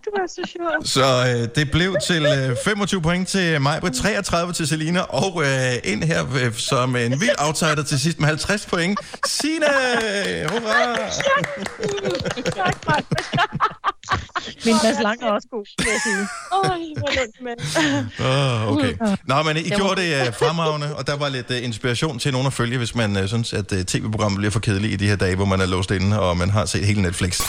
Det 0.05 0.13
var 0.19 0.27
så 0.27 0.43
sjovt. 0.53 0.89
Så 0.89 1.05
øh, 1.29 1.49
det 1.55 1.71
blev 1.71 1.97
til 2.07 2.27
øh, 2.27 2.57
25 2.65 3.03
point 3.03 3.29
til 3.29 3.61
Majbrit, 3.61 3.93
33 3.93 4.53
til 4.53 4.69
Selina, 4.69 5.01
og 5.01 5.43
øh, 5.45 5.73
ind 5.85 6.05
her 6.05 6.27
øh, 6.43 6.55
som 6.55 6.97
en 6.97 7.21
vild 7.21 7.35
outsider 7.39 7.83
til 7.83 8.01
sidst 8.01 8.21
med 8.21 8.29
50 8.29 8.67
point. 8.67 8.99
Signe! 9.27 9.67
Hurra! 10.49 11.11
Min 14.65 14.75
Mads 14.85 15.01
Lang 15.03 15.23
er 15.23 15.31
også 15.31 15.49
god, 15.51 15.65
vil 15.79 15.87
jeg 15.93 16.01
sige. 16.09 16.23
Oj, 16.53 16.79
hvor 16.99 17.11
lunt 17.19 17.37
med. 17.47 17.57
Oh, 18.21 18.73
okay. 18.73 19.17
Nå, 19.27 19.43
men 19.43 19.57
I 19.57 19.71
gjorde 19.71 20.01
det 20.03 20.29
uh, 20.29 20.35
fremragende, 20.35 20.97
og 20.97 21.07
der 21.07 21.17
var 21.17 21.29
lidt 21.29 21.51
uh, 21.51 21.65
inspiration 21.65 22.19
til 22.19 22.33
nogen 22.33 22.47
at 22.47 22.53
følge, 22.53 22.79
hvis 22.79 22.95
man 22.95 23.17
uh, 23.17 23.27
synes, 23.27 23.53
at 23.53 23.73
uh, 23.73 23.79
tv-programmet 23.79 24.39
bliver 24.39 24.51
for 24.51 24.61
kedeligt 24.61 24.93
i 24.93 24.97
de 24.97 25.09
her 25.09 25.17
dage, 25.17 25.37
hvor 25.37 25.45
man 25.45 25.61
er 25.61 25.67
låst 25.67 25.91
inde, 25.91 26.21
og 26.21 26.37
man 26.37 26.51
har 26.51 26.65
set 26.67 26.87
hele 26.87 27.03
Netflix. 27.03 27.41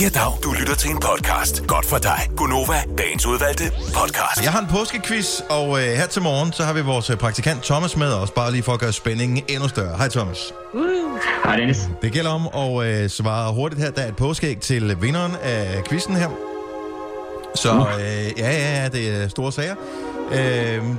Ja, 0.00 0.08
dag. 0.08 0.32
Du 0.44 0.52
lytter 0.52 0.74
til 0.74 0.90
en 0.90 0.98
podcast. 0.98 1.66
Godt 1.66 1.86
for 1.86 1.98
dig. 1.98 2.28
Gunova, 2.36 2.82
dagens 2.98 3.26
udvalgte 3.26 3.64
podcast. 3.70 4.42
Jeg 4.42 4.52
har 4.52 4.60
en 4.60 4.66
påskequiz, 4.66 5.40
og 5.50 5.68
uh, 5.68 5.78
her 5.78 6.06
til 6.06 6.22
morgen, 6.22 6.52
så 6.52 6.64
har 6.64 6.72
vi 6.72 6.80
vores 6.80 7.10
uh, 7.10 7.16
praktikant 7.16 7.62
Thomas 7.62 7.96
med 7.96 8.12
os, 8.14 8.30
bare 8.30 8.52
lige 8.52 8.62
for 8.62 8.72
at 8.72 8.80
gøre 8.80 8.92
spændingen 8.92 9.44
endnu 9.48 9.68
større. 9.68 9.96
Hej 9.96 10.08
Thomas. 10.08 10.52
Hej 11.44 11.56
Dennis. 11.56 11.78
Det 12.02 12.12
gælder 12.12 12.30
om 12.30 12.48
at 12.54 13.02
uh, 13.04 13.10
svare 13.10 13.52
hurtigt 13.52 13.82
her. 13.82 13.90
Der 13.90 14.02
er 14.02 14.08
et 14.08 14.16
påskeæg 14.16 14.60
til 14.60 15.02
vinderen 15.02 15.32
af 15.42 15.82
quizzen 15.88 16.16
her. 16.16 16.28
Så 17.54 17.72
uh, 17.72 18.38
ja, 18.38 18.50
ja, 18.50 18.82
ja, 18.82 18.88
det 18.88 19.22
er 19.22 19.28
store 19.28 19.52
sager. 19.52 19.74
Uh, 20.30 20.36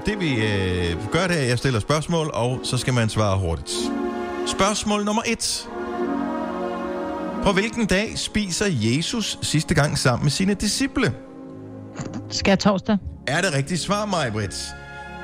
det 0.06 0.20
vi 0.20 0.32
uh, 0.36 1.12
gør, 1.12 1.28
det 1.28 1.38
er, 1.38 1.42
at 1.42 1.48
jeg 1.48 1.58
stiller 1.58 1.80
spørgsmål, 1.80 2.30
og 2.34 2.60
så 2.64 2.78
skal 2.78 2.94
man 2.94 3.10
svare 3.10 3.38
hurtigt. 3.38 3.72
Spørgsmål 4.48 5.06
nummer 5.06 5.22
et. 5.26 5.68
På 7.44 7.52
hvilken 7.52 7.86
dag 7.86 8.14
spiser 8.16 8.66
Jesus 8.70 9.40
sidste 9.42 9.74
gang 9.74 9.98
sammen 9.98 10.24
med 10.26 10.32
sine 10.32 10.54
disciple? 10.54 11.14
Skal 12.30 12.52
jeg 12.52 12.60
torsdag? 12.60 12.98
Er 13.28 13.42
det 13.42 13.54
rigtigt 13.54 13.82
svar, 13.82 14.06
Majbrit? 14.06 14.66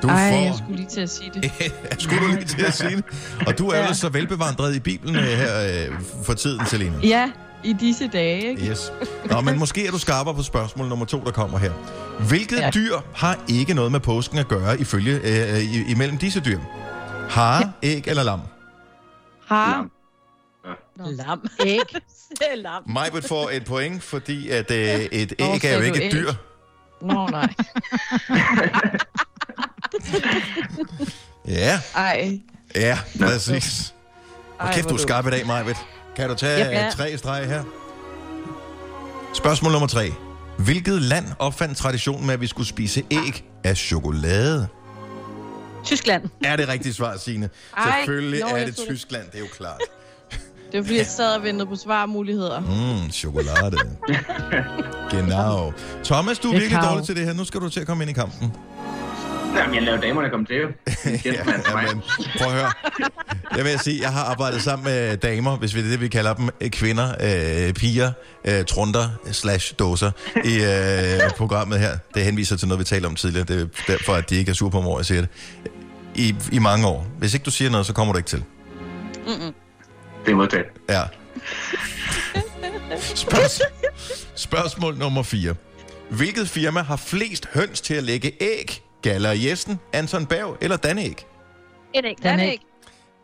Du 0.01 0.07
Ej, 0.07 0.31
får... 0.31 0.37
jeg 0.39 0.55
skulle 0.55 0.75
lige 0.75 0.89
til 0.89 1.01
at 1.01 1.09
sige 1.09 1.31
det. 1.33 1.51
Skulle 2.03 2.21
du 2.21 2.27
lige 2.27 2.45
til 2.45 2.65
at 2.65 2.73
sige 2.73 2.95
det? 2.95 3.05
Og 3.47 3.57
du 3.57 3.67
er 3.67 3.87
jo 3.87 3.93
så 3.93 4.09
velbevandret 4.09 4.75
i 4.75 4.79
Bibelen 4.79 5.15
øh, 5.15 5.21
her 5.21 5.87
øh, 5.89 5.99
for 6.23 6.33
tiden, 6.33 6.65
Selina. 6.65 6.97
Ja, 7.03 7.31
i 7.63 7.73
disse 7.73 8.07
dage, 8.07 8.49
ikke? 8.49 8.69
Yes. 8.69 8.91
Nå, 9.29 9.41
men 9.41 9.59
måske 9.59 9.87
er 9.87 9.91
du 9.91 9.97
skarpere 9.97 10.35
på 10.35 10.43
spørgsmål 10.43 10.87
nummer 10.87 11.05
to, 11.05 11.23
der 11.25 11.31
kommer 11.31 11.57
her. 11.57 11.71
Hvilket 12.27 12.57
ja. 12.57 12.63
Ja. 12.65 12.69
dyr 12.69 12.95
har 13.15 13.37
ikke 13.47 13.73
noget 13.73 13.91
med 13.91 13.99
påsken 13.99 14.37
at 14.37 14.47
gøre 14.47 14.79
ifølge 14.79 15.19
øh, 15.23 15.59
i, 15.59 15.91
imellem 15.91 16.17
disse 16.17 16.39
dyr? 16.39 16.59
Hare, 17.29 17.71
æg 17.83 18.03
eller 18.07 18.23
lam? 18.23 18.39
Har. 19.47 19.77
Lam. 19.77 19.91
Æg. 21.65 21.79
Det 22.29 22.47
er 22.51 22.55
lam. 22.55 22.83
Majbert 22.89 23.23
får 23.25 23.49
et 23.49 23.65
point, 23.65 24.03
fordi 24.03 24.49
at 24.49 24.71
øh, 24.71 24.77
et 25.11 25.33
Nå, 25.39 25.45
æg 25.45 25.63
er 25.65 25.77
jo 25.77 25.81
ikke 25.83 25.97
et 25.97 26.03
æg? 26.03 26.11
dyr. 26.11 26.31
Nå, 27.01 27.27
nej. 27.27 27.53
Ja, 31.47 31.79
Ej. 31.95 32.39
ja, 32.75 32.99
præcis. 33.19 33.93
Og 34.59 34.69
kæft, 34.73 34.89
du 34.89 34.93
er 34.93 34.97
skarp 34.99 35.27
i 35.27 35.29
dag, 35.29 35.47
Majbert. 35.47 35.77
Kan 36.15 36.29
du 36.29 36.35
tage 36.35 36.57
Ja. 36.57 36.83
ja. 36.85 36.89
tre 36.91 37.17
streg 37.17 37.47
her? 37.47 37.63
Spørgsmål 39.33 39.71
nummer 39.71 39.87
tre. 39.87 40.13
Hvilket 40.57 41.01
land 41.01 41.25
opfandt 41.39 41.77
traditionen 41.77 42.25
med, 42.25 42.33
at 42.33 42.41
vi 42.41 42.47
skulle 42.47 42.67
spise 42.67 43.03
æg 43.11 43.45
af 43.63 43.77
chokolade? 43.77 44.67
Tyskland. 45.85 46.23
Er 46.43 46.55
det 46.55 46.67
rigtigt 46.67 46.95
svar, 46.95 47.17
Signe? 47.17 47.49
Ej, 47.77 47.91
Selvfølgelig 47.99 48.39
nå, 48.39 48.47
er 48.47 48.65
det. 48.65 48.75
Tyskland, 48.75 49.25
det 49.25 49.35
er 49.35 49.39
jo 49.39 49.45
klart. 49.57 49.81
Det 50.71 50.77
var 50.77 50.83
fordi, 50.83 50.97
jeg 50.97 51.05
sad 51.05 51.35
og 51.35 51.43
ventede 51.43 51.65
på 51.69 51.75
svarmuligheder. 51.75 52.59
Mm, 52.59 53.11
chokolade. 53.11 53.77
genau. 55.11 55.73
Thomas, 56.03 56.39
du 56.39 56.47
er 56.47 56.55
er 56.55 56.59
virkelig 56.59 56.81
dårlig 56.83 57.05
til 57.05 57.15
det 57.15 57.25
her. 57.25 57.33
Nu 57.33 57.45
skal 57.45 57.61
du 57.61 57.69
til 57.69 57.79
at 57.79 57.87
komme 57.87 58.03
ind 58.03 58.11
i 58.11 58.13
kampen. 58.13 58.53
Jamen, 59.57 59.75
jeg 59.75 59.83
laver 59.83 60.01
damerne 60.01 60.29
komme 60.29 60.45
til 60.45 60.55
jo. 60.55 60.67
ja, 61.25 61.33
jamen, 61.33 62.01
prøv 62.37 62.47
at 62.47 62.53
høre. 62.53 62.71
Jeg 63.57 63.65
vil 63.65 63.79
sige, 63.79 64.01
jeg 64.01 64.13
har 64.13 64.23
arbejdet 64.23 64.61
sammen 64.61 64.85
med 64.85 65.17
damer, 65.17 65.57
hvis 65.57 65.75
vi 65.75 65.79
det 65.79 65.87
er 65.87 65.91
det, 65.91 66.01
vi 66.01 66.07
kalder 66.07 66.33
dem, 66.33 66.49
øh, 66.61 66.69
kvinder, 66.69 67.13
øh, 67.67 67.73
piger, 67.73 68.11
øh, 68.45 68.65
trunder, 68.65 69.09
slash 69.31 69.73
dåser, 69.79 70.11
i 70.45 70.63
øh, 70.63 71.31
programmet 71.37 71.79
her. 71.79 71.97
Det 72.13 72.23
henviser 72.23 72.57
til 72.57 72.67
noget, 72.67 72.79
vi 72.79 72.85
talte 72.85 73.05
om 73.05 73.15
tidligere. 73.15 73.45
Det 73.45 73.61
er 73.61 73.67
derfor, 73.87 74.13
at 74.13 74.29
de 74.29 74.35
ikke 74.35 74.49
er 74.49 74.53
sure 74.55 74.71
på 74.71 74.81
mig, 74.81 74.97
jeg 74.97 75.05
siger 75.05 75.21
det. 75.21 75.29
I, 76.15 76.35
I 76.51 76.59
mange 76.59 76.87
år. 76.87 77.07
Hvis 77.17 77.33
ikke 77.33 77.43
du 77.43 77.51
siger 77.51 77.71
noget, 77.71 77.85
så 77.85 77.93
kommer 77.93 78.13
du 78.13 78.17
ikke 78.17 78.29
til. 78.29 78.43
Mm-mm. 79.27 79.53
Det 80.29 80.33
er 80.33 80.37
modtaget. 80.37 80.65
Ja. 80.89 81.03
Spørgsmål, 83.15 83.69
spørgsmål 84.35 84.97
nummer 84.97 85.23
4. 85.23 85.55
Hvilket 86.09 86.49
firma 86.49 86.81
har 86.81 86.95
flest 86.95 87.47
høns 87.53 87.81
til 87.81 87.93
at 87.93 88.03
lægge 88.03 88.31
æg? 88.43 88.83
Galler 89.01 89.31
Jessen, 89.31 89.79
Anton 89.93 90.25
Berg 90.25 90.57
eller 90.61 90.77
Danæg? 90.77 91.25
Et 91.93 92.05
æg. 92.05 92.15
Den 92.17 92.31
Den 92.31 92.39
æg. 92.39 92.47
æg. 92.49 92.59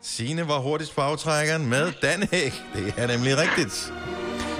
Signe 0.02 0.48
var 0.48 0.58
hurtigst 0.58 0.94
på 0.94 1.00
aftrækkeren 1.00 1.66
med 1.66 1.92
Danæg. 2.02 2.52
Det 2.74 2.94
er 2.96 3.06
nemlig 3.06 3.36
rigtigt. 3.36 3.92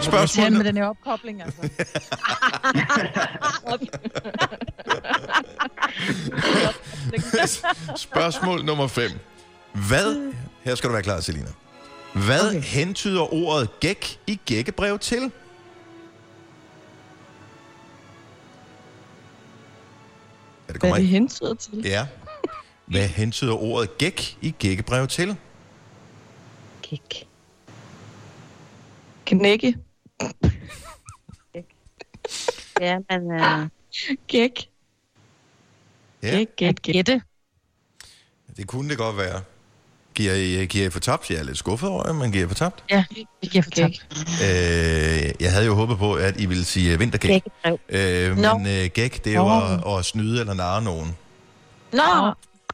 Spørgsmål 0.01 0.53
med 0.53 0.65
den 0.65 0.77
her 0.77 0.85
opkobling, 0.87 1.43
altså. 1.43 1.69
spørgsmål 8.09 8.65
nummer 8.65 8.87
5. 8.87 9.11
Hvad, 9.89 10.33
her 10.63 10.75
skal 10.75 10.89
du 10.89 10.93
være 10.93 11.03
klar, 11.03 11.21
Selina. 11.21 11.49
Hvad 12.15 12.49
okay. 12.49 12.61
hentyder 12.61 13.35
ordet 13.35 13.81
gæk 13.81 14.21
i 14.27 14.41
gækkebrev 14.47 14.99
til? 14.99 15.33
Ja, 20.69 20.73
det 20.73 20.81
Hvad 20.81 20.91
er 20.91 20.95
det 20.95 21.07
hentyder 21.07 21.55
til? 21.55 21.83
Ja. 21.85 22.07
Hvad 22.85 23.09
hentyder 23.21 23.55
ordet 23.55 23.99
gæk 23.99 24.39
i 24.41 24.55
gækkebrev 24.59 25.07
til? 25.07 25.37
Gæk. 26.83 27.29
Knække. 29.25 29.77
Ja, 32.81 32.99
men... 33.11 33.27
Uh... 33.27 33.69
Gæk. 34.27 34.71
Ja, 36.23 36.31
Gæk, 36.31 36.57
gæk, 36.57 36.83
gæk. 36.83 36.93
Gætte. 36.95 37.23
det 38.57 38.67
kunne 38.67 38.89
det 38.89 38.99
godt 38.99 39.17
være. 39.17 39.43
Giver 40.17 40.35
I, 40.35 40.67
giver 40.67 40.87
I 40.87 40.91
for 40.91 41.01
tabt? 41.01 41.31
Jeg 41.31 41.39
er 41.39 41.43
lidt 41.45 41.59
skuffet 41.59 41.89
over, 41.89 42.13
men 42.13 42.33
giver 42.33 42.45
I 42.45 42.49
for 42.49 42.55
tabt? 42.55 42.85
Ja, 42.91 43.05
det 43.43 43.51
giver 43.51 43.63
for 43.63 43.71
tabt. 43.71 44.07
Øh, 44.43 45.33
jeg 45.41 45.53
havde 45.53 45.67
jo 45.67 45.75
håbet 45.75 45.99
på, 45.99 46.15
at 46.15 46.41
I 46.41 46.47
ville 46.47 46.65
sige 46.65 46.93
øh, 46.93 47.01
vintergæk. 47.01 47.43
Øh, 47.89 48.37
Nå. 48.39 48.59
men 48.59 48.67
øh, 48.67 48.85
gæk, 48.95 49.25
det 49.25 49.35
er 49.35 49.37
jo 49.37 49.91
at, 49.93 49.99
at 49.99 50.05
snyde 50.05 50.41
eller 50.41 50.55
narre 50.55 50.83
nogen. 50.83 51.17
Nå! 51.93 52.01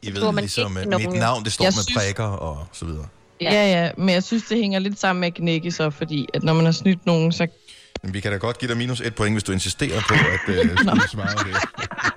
I 0.03 0.11
Tror 0.13 0.25
ved 0.25 0.33
man 0.33 0.43
ligesom, 0.43 0.77
at 0.77 0.89
nogen. 0.89 1.11
mit 1.11 1.19
navn, 1.21 1.45
det 1.45 1.53
står 1.53 1.65
Jeg 1.65 1.73
med 1.77 1.83
synes- 1.85 1.99
prikker 1.99 2.25
og 2.25 2.67
så 2.73 2.85
videre. 2.85 3.07
Ja, 3.41 3.53
ja, 3.83 3.91
men 3.99 4.09
jeg 4.09 4.23
synes, 4.23 4.43
det 4.49 4.59
hænger 4.59 4.79
lidt 4.79 5.01
sammen 5.01 5.21
med 5.21 5.29
at 5.29 5.35
knække 5.35 5.73
så, 5.73 5.91
fordi 5.91 6.27
at 6.35 6.43
når 6.43 6.53
man 6.55 6.65
har 6.65 6.73
snydt 6.73 7.07
nogen, 7.07 7.33
så... 7.33 7.47
Men 8.03 8.15
vi 8.15 8.21
kan 8.21 8.33
da 8.33 8.39
godt 8.39 8.59
give 8.59 8.69
dig 8.69 8.77
minus 8.77 9.01
et 9.01 9.15
point, 9.15 9.35
hvis 9.35 9.43
du 9.45 9.53
insisterer 9.53 10.01
på, 10.09 10.15
at 10.15 10.55
øh, 10.57 10.77
svare 11.13 11.29
det. 11.29 12.12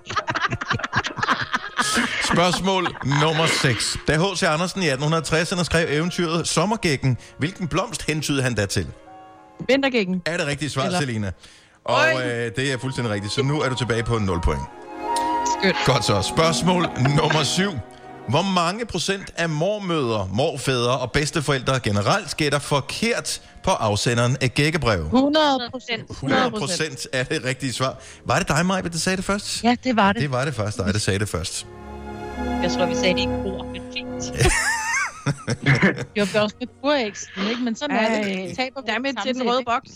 Spørgsmål 2.35 2.95
nummer 3.21 3.45
6. 3.61 3.97
Da 4.07 4.17
H.C. 4.17 4.43
Andersen 4.43 4.83
i 4.83 4.89
1860'erne 4.89 5.63
skrev 5.63 5.87
eventyret 5.89 6.47
Sommergækken, 6.47 7.17
hvilken 7.37 7.67
blomst 7.67 8.05
hentydede 8.07 8.43
han 8.43 8.55
da 8.55 8.65
til? 8.65 8.87
Vintergækken. 9.67 10.21
Er 10.25 10.37
det 10.37 10.47
rigtigt 10.47 10.71
svar, 10.71 10.83
Eller- 10.85 10.99
Selina? 10.99 11.31
Og 11.85 12.01
øh, 12.25 12.51
det 12.55 12.71
er 12.73 12.77
fuldstændig 12.77 13.13
rigtigt, 13.13 13.33
så 13.33 13.41
nu 13.43 13.61
er 13.61 13.69
du 13.69 13.75
tilbage 13.75 14.03
på 14.03 14.19
0 14.19 14.41
point. 14.41 14.61
Skønt. 15.59 15.75
Godt 15.85 16.05
så. 16.05 16.21
Spørgsmål 16.21 16.87
nummer 17.17 17.43
7. 17.43 17.71
Hvor 18.29 18.41
mange 18.41 18.85
procent 18.85 19.31
af 19.37 19.49
mormøder, 19.49 20.29
morfædre 20.33 20.97
og 20.97 21.11
bedsteforældre 21.11 21.79
generelt 21.79 22.37
gætter 22.37 22.59
forkert 22.59 23.41
på 23.63 23.71
afsenderen 23.71 24.37
af 24.41 24.53
gækkebrev? 24.53 25.03
100 25.05 25.69
procent. 25.71 26.09
100 26.11 26.51
procent 26.51 27.07
er 27.13 27.23
det 27.23 27.43
rigtige 27.45 27.73
svar. 27.73 27.97
Var 28.25 28.39
det 28.39 28.47
dig, 28.47 28.65
Maja, 28.65 28.81
der 28.81 28.97
sagde 28.97 29.17
det 29.17 29.25
først? 29.25 29.63
Ja, 29.63 29.75
det 29.83 29.95
var 29.95 30.13
det. 30.13 30.21
Det 30.21 30.31
var 30.31 30.45
det 30.45 30.55
først, 30.55 30.77
dig, 30.77 30.93
der 30.93 30.99
sagde 30.99 31.19
det 31.19 31.29
først. 31.29 31.65
Jeg 32.37 32.71
tror, 32.71 32.85
vi 32.85 32.95
sagde 32.95 33.13
det 33.13 33.19
ikke 33.19 33.33
ord, 33.45 33.65
men 33.65 33.81
fint. 33.93 34.23
Jeg 36.15 36.27
blev 36.31 36.41
også 36.43 36.55
med 36.59 36.67
burægsen, 36.81 37.29
ikke? 37.49 37.61
Men 37.63 37.75
sådan 37.75 37.95
er 37.95 38.23
det. 38.23 38.55
Taber 38.55 38.81
vi 38.81 38.87
der 38.87 38.93
er 38.93 38.99
med 38.99 39.23
til 39.25 39.35
den 39.35 39.49
røde 39.49 39.63
boks. 39.65 39.91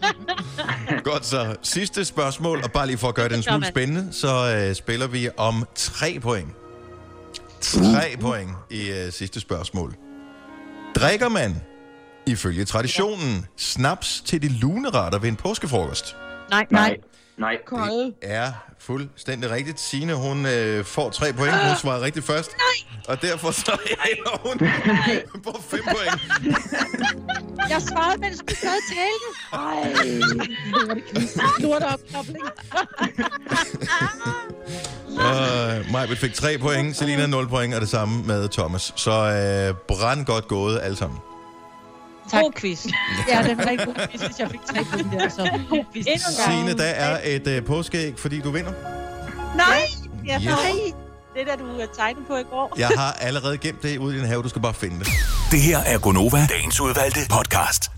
Godt 1.10 1.26
så. 1.26 1.56
Sidste 1.62 2.04
spørgsmål, 2.04 2.60
og 2.64 2.72
bare 2.72 2.86
lige 2.86 2.98
for 2.98 3.08
at 3.08 3.14
gøre 3.14 3.28
det 3.28 3.36
en 3.36 3.42
smule 3.42 3.66
spændende, 3.66 4.12
så 4.12 4.56
øh, 4.56 4.74
spiller 4.74 5.06
vi 5.06 5.28
om 5.36 5.66
tre 5.74 6.18
point. 6.22 6.48
Tre 7.60 8.16
point 8.20 8.50
i 8.70 8.90
øh, 8.90 9.12
sidste 9.12 9.40
spørgsmål. 9.40 9.94
Drikker 10.96 11.28
man, 11.28 11.60
ifølge 12.26 12.64
traditionen, 12.64 13.46
snaps 13.56 14.22
til 14.26 14.42
de 14.42 14.48
luneretter 14.48 15.18
ved 15.18 15.28
en 15.28 15.36
påskefrokost? 15.36 16.16
Nej, 16.50 16.66
Nej. 16.70 16.96
Nej. 17.38 17.56
Kolde. 17.66 18.12
er 18.22 18.52
fuldstændig 18.78 19.50
rigtigt. 19.50 19.80
Signe, 19.80 20.14
hun 20.14 20.46
øh, 20.46 20.84
får 20.84 21.10
tre 21.10 21.32
point. 21.32 21.54
Hun 21.54 21.76
svarer 21.76 22.00
rigtigt 22.00 22.26
først. 22.26 22.50
Nej. 22.50 23.02
Og 23.08 23.22
derfor 23.22 23.50
så 23.50 23.72
ender 24.10 24.38
hun 24.48 24.58
på 25.42 25.60
fem 25.70 25.80
point. 25.84 26.20
Jeg 27.70 27.82
svarede, 27.82 28.20
mens 28.20 28.38
du 28.48 28.54
sad 28.54 28.78
talte. 28.92 29.28
Ej, 29.52 29.92
lorteopkobling. 31.62 32.44
Uh, 35.08 35.92
Majbet 35.92 36.18
fik 36.18 36.34
tre 36.34 36.58
point, 36.58 36.96
Selina 36.96 37.26
0 37.26 37.48
point, 37.48 37.74
og 37.74 37.80
det 37.80 37.88
samme 37.88 38.22
med 38.22 38.48
Thomas. 38.48 38.92
Så 38.96 39.10
øh, 39.10 39.74
brand 39.88 40.26
godt 40.26 40.48
gået 40.48 40.80
alle 40.82 40.96
sammen. 40.96 41.18
Tak. 42.30 42.42
God 42.42 42.52
quiz. 42.52 42.86
Ja, 43.28 43.42
det 43.42 43.58
var 43.58 43.66
rigtig 43.66 43.86
god 43.86 43.94
quiz, 44.10 44.20
hvis 44.22 44.38
jeg 44.38 44.50
fik 44.50 44.60
tre 44.74 44.84
på 44.92 44.98
den 44.98 45.10
der. 45.12 45.28
Så 45.28 45.50
god 45.70 45.84
quiz. 45.92 46.06
Signe, 46.46 46.78
der 46.78 46.84
er 46.84 47.20
et 47.24 47.46
øh, 47.46 47.64
påskeæg, 47.64 48.14
fordi 48.18 48.40
du 48.40 48.50
vinder. 48.50 48.72
Nej! 49.56 49.82
Ja, 50.26 50.34
Yes. 50.36 50.44
nej! 50.44 50.72
Det 51.34 51.46
der, 51.46 51.56
du 51.56 51.80
øh, 51.80 51.88
tegnede 51.96 52.24
på 52.26 52.36
i 52.36 52.42
går. 52.42 52.74
Jeg 52.78 52.88
har 52.96 53.12
allerede 53.12 53.58
gemt 53.58 53.82
det 53.82 53.98
ude 53.98 54.14
i 54.16 54.18
din 54.18 54.26
have, 54.26 54.42
du 54.42 54.48
skal 54.48 54.62
bare 54.62 54.74
finde 54.74 54.98
det. 54.98 55.08
Det 55.50 55.60
her 55.60 55.78
er 55.78 55.98
Gonova, 55.98 56.46
dagens 56.50 56.80
udvalgte 56.80 57.20
podcast. 57.30 57.90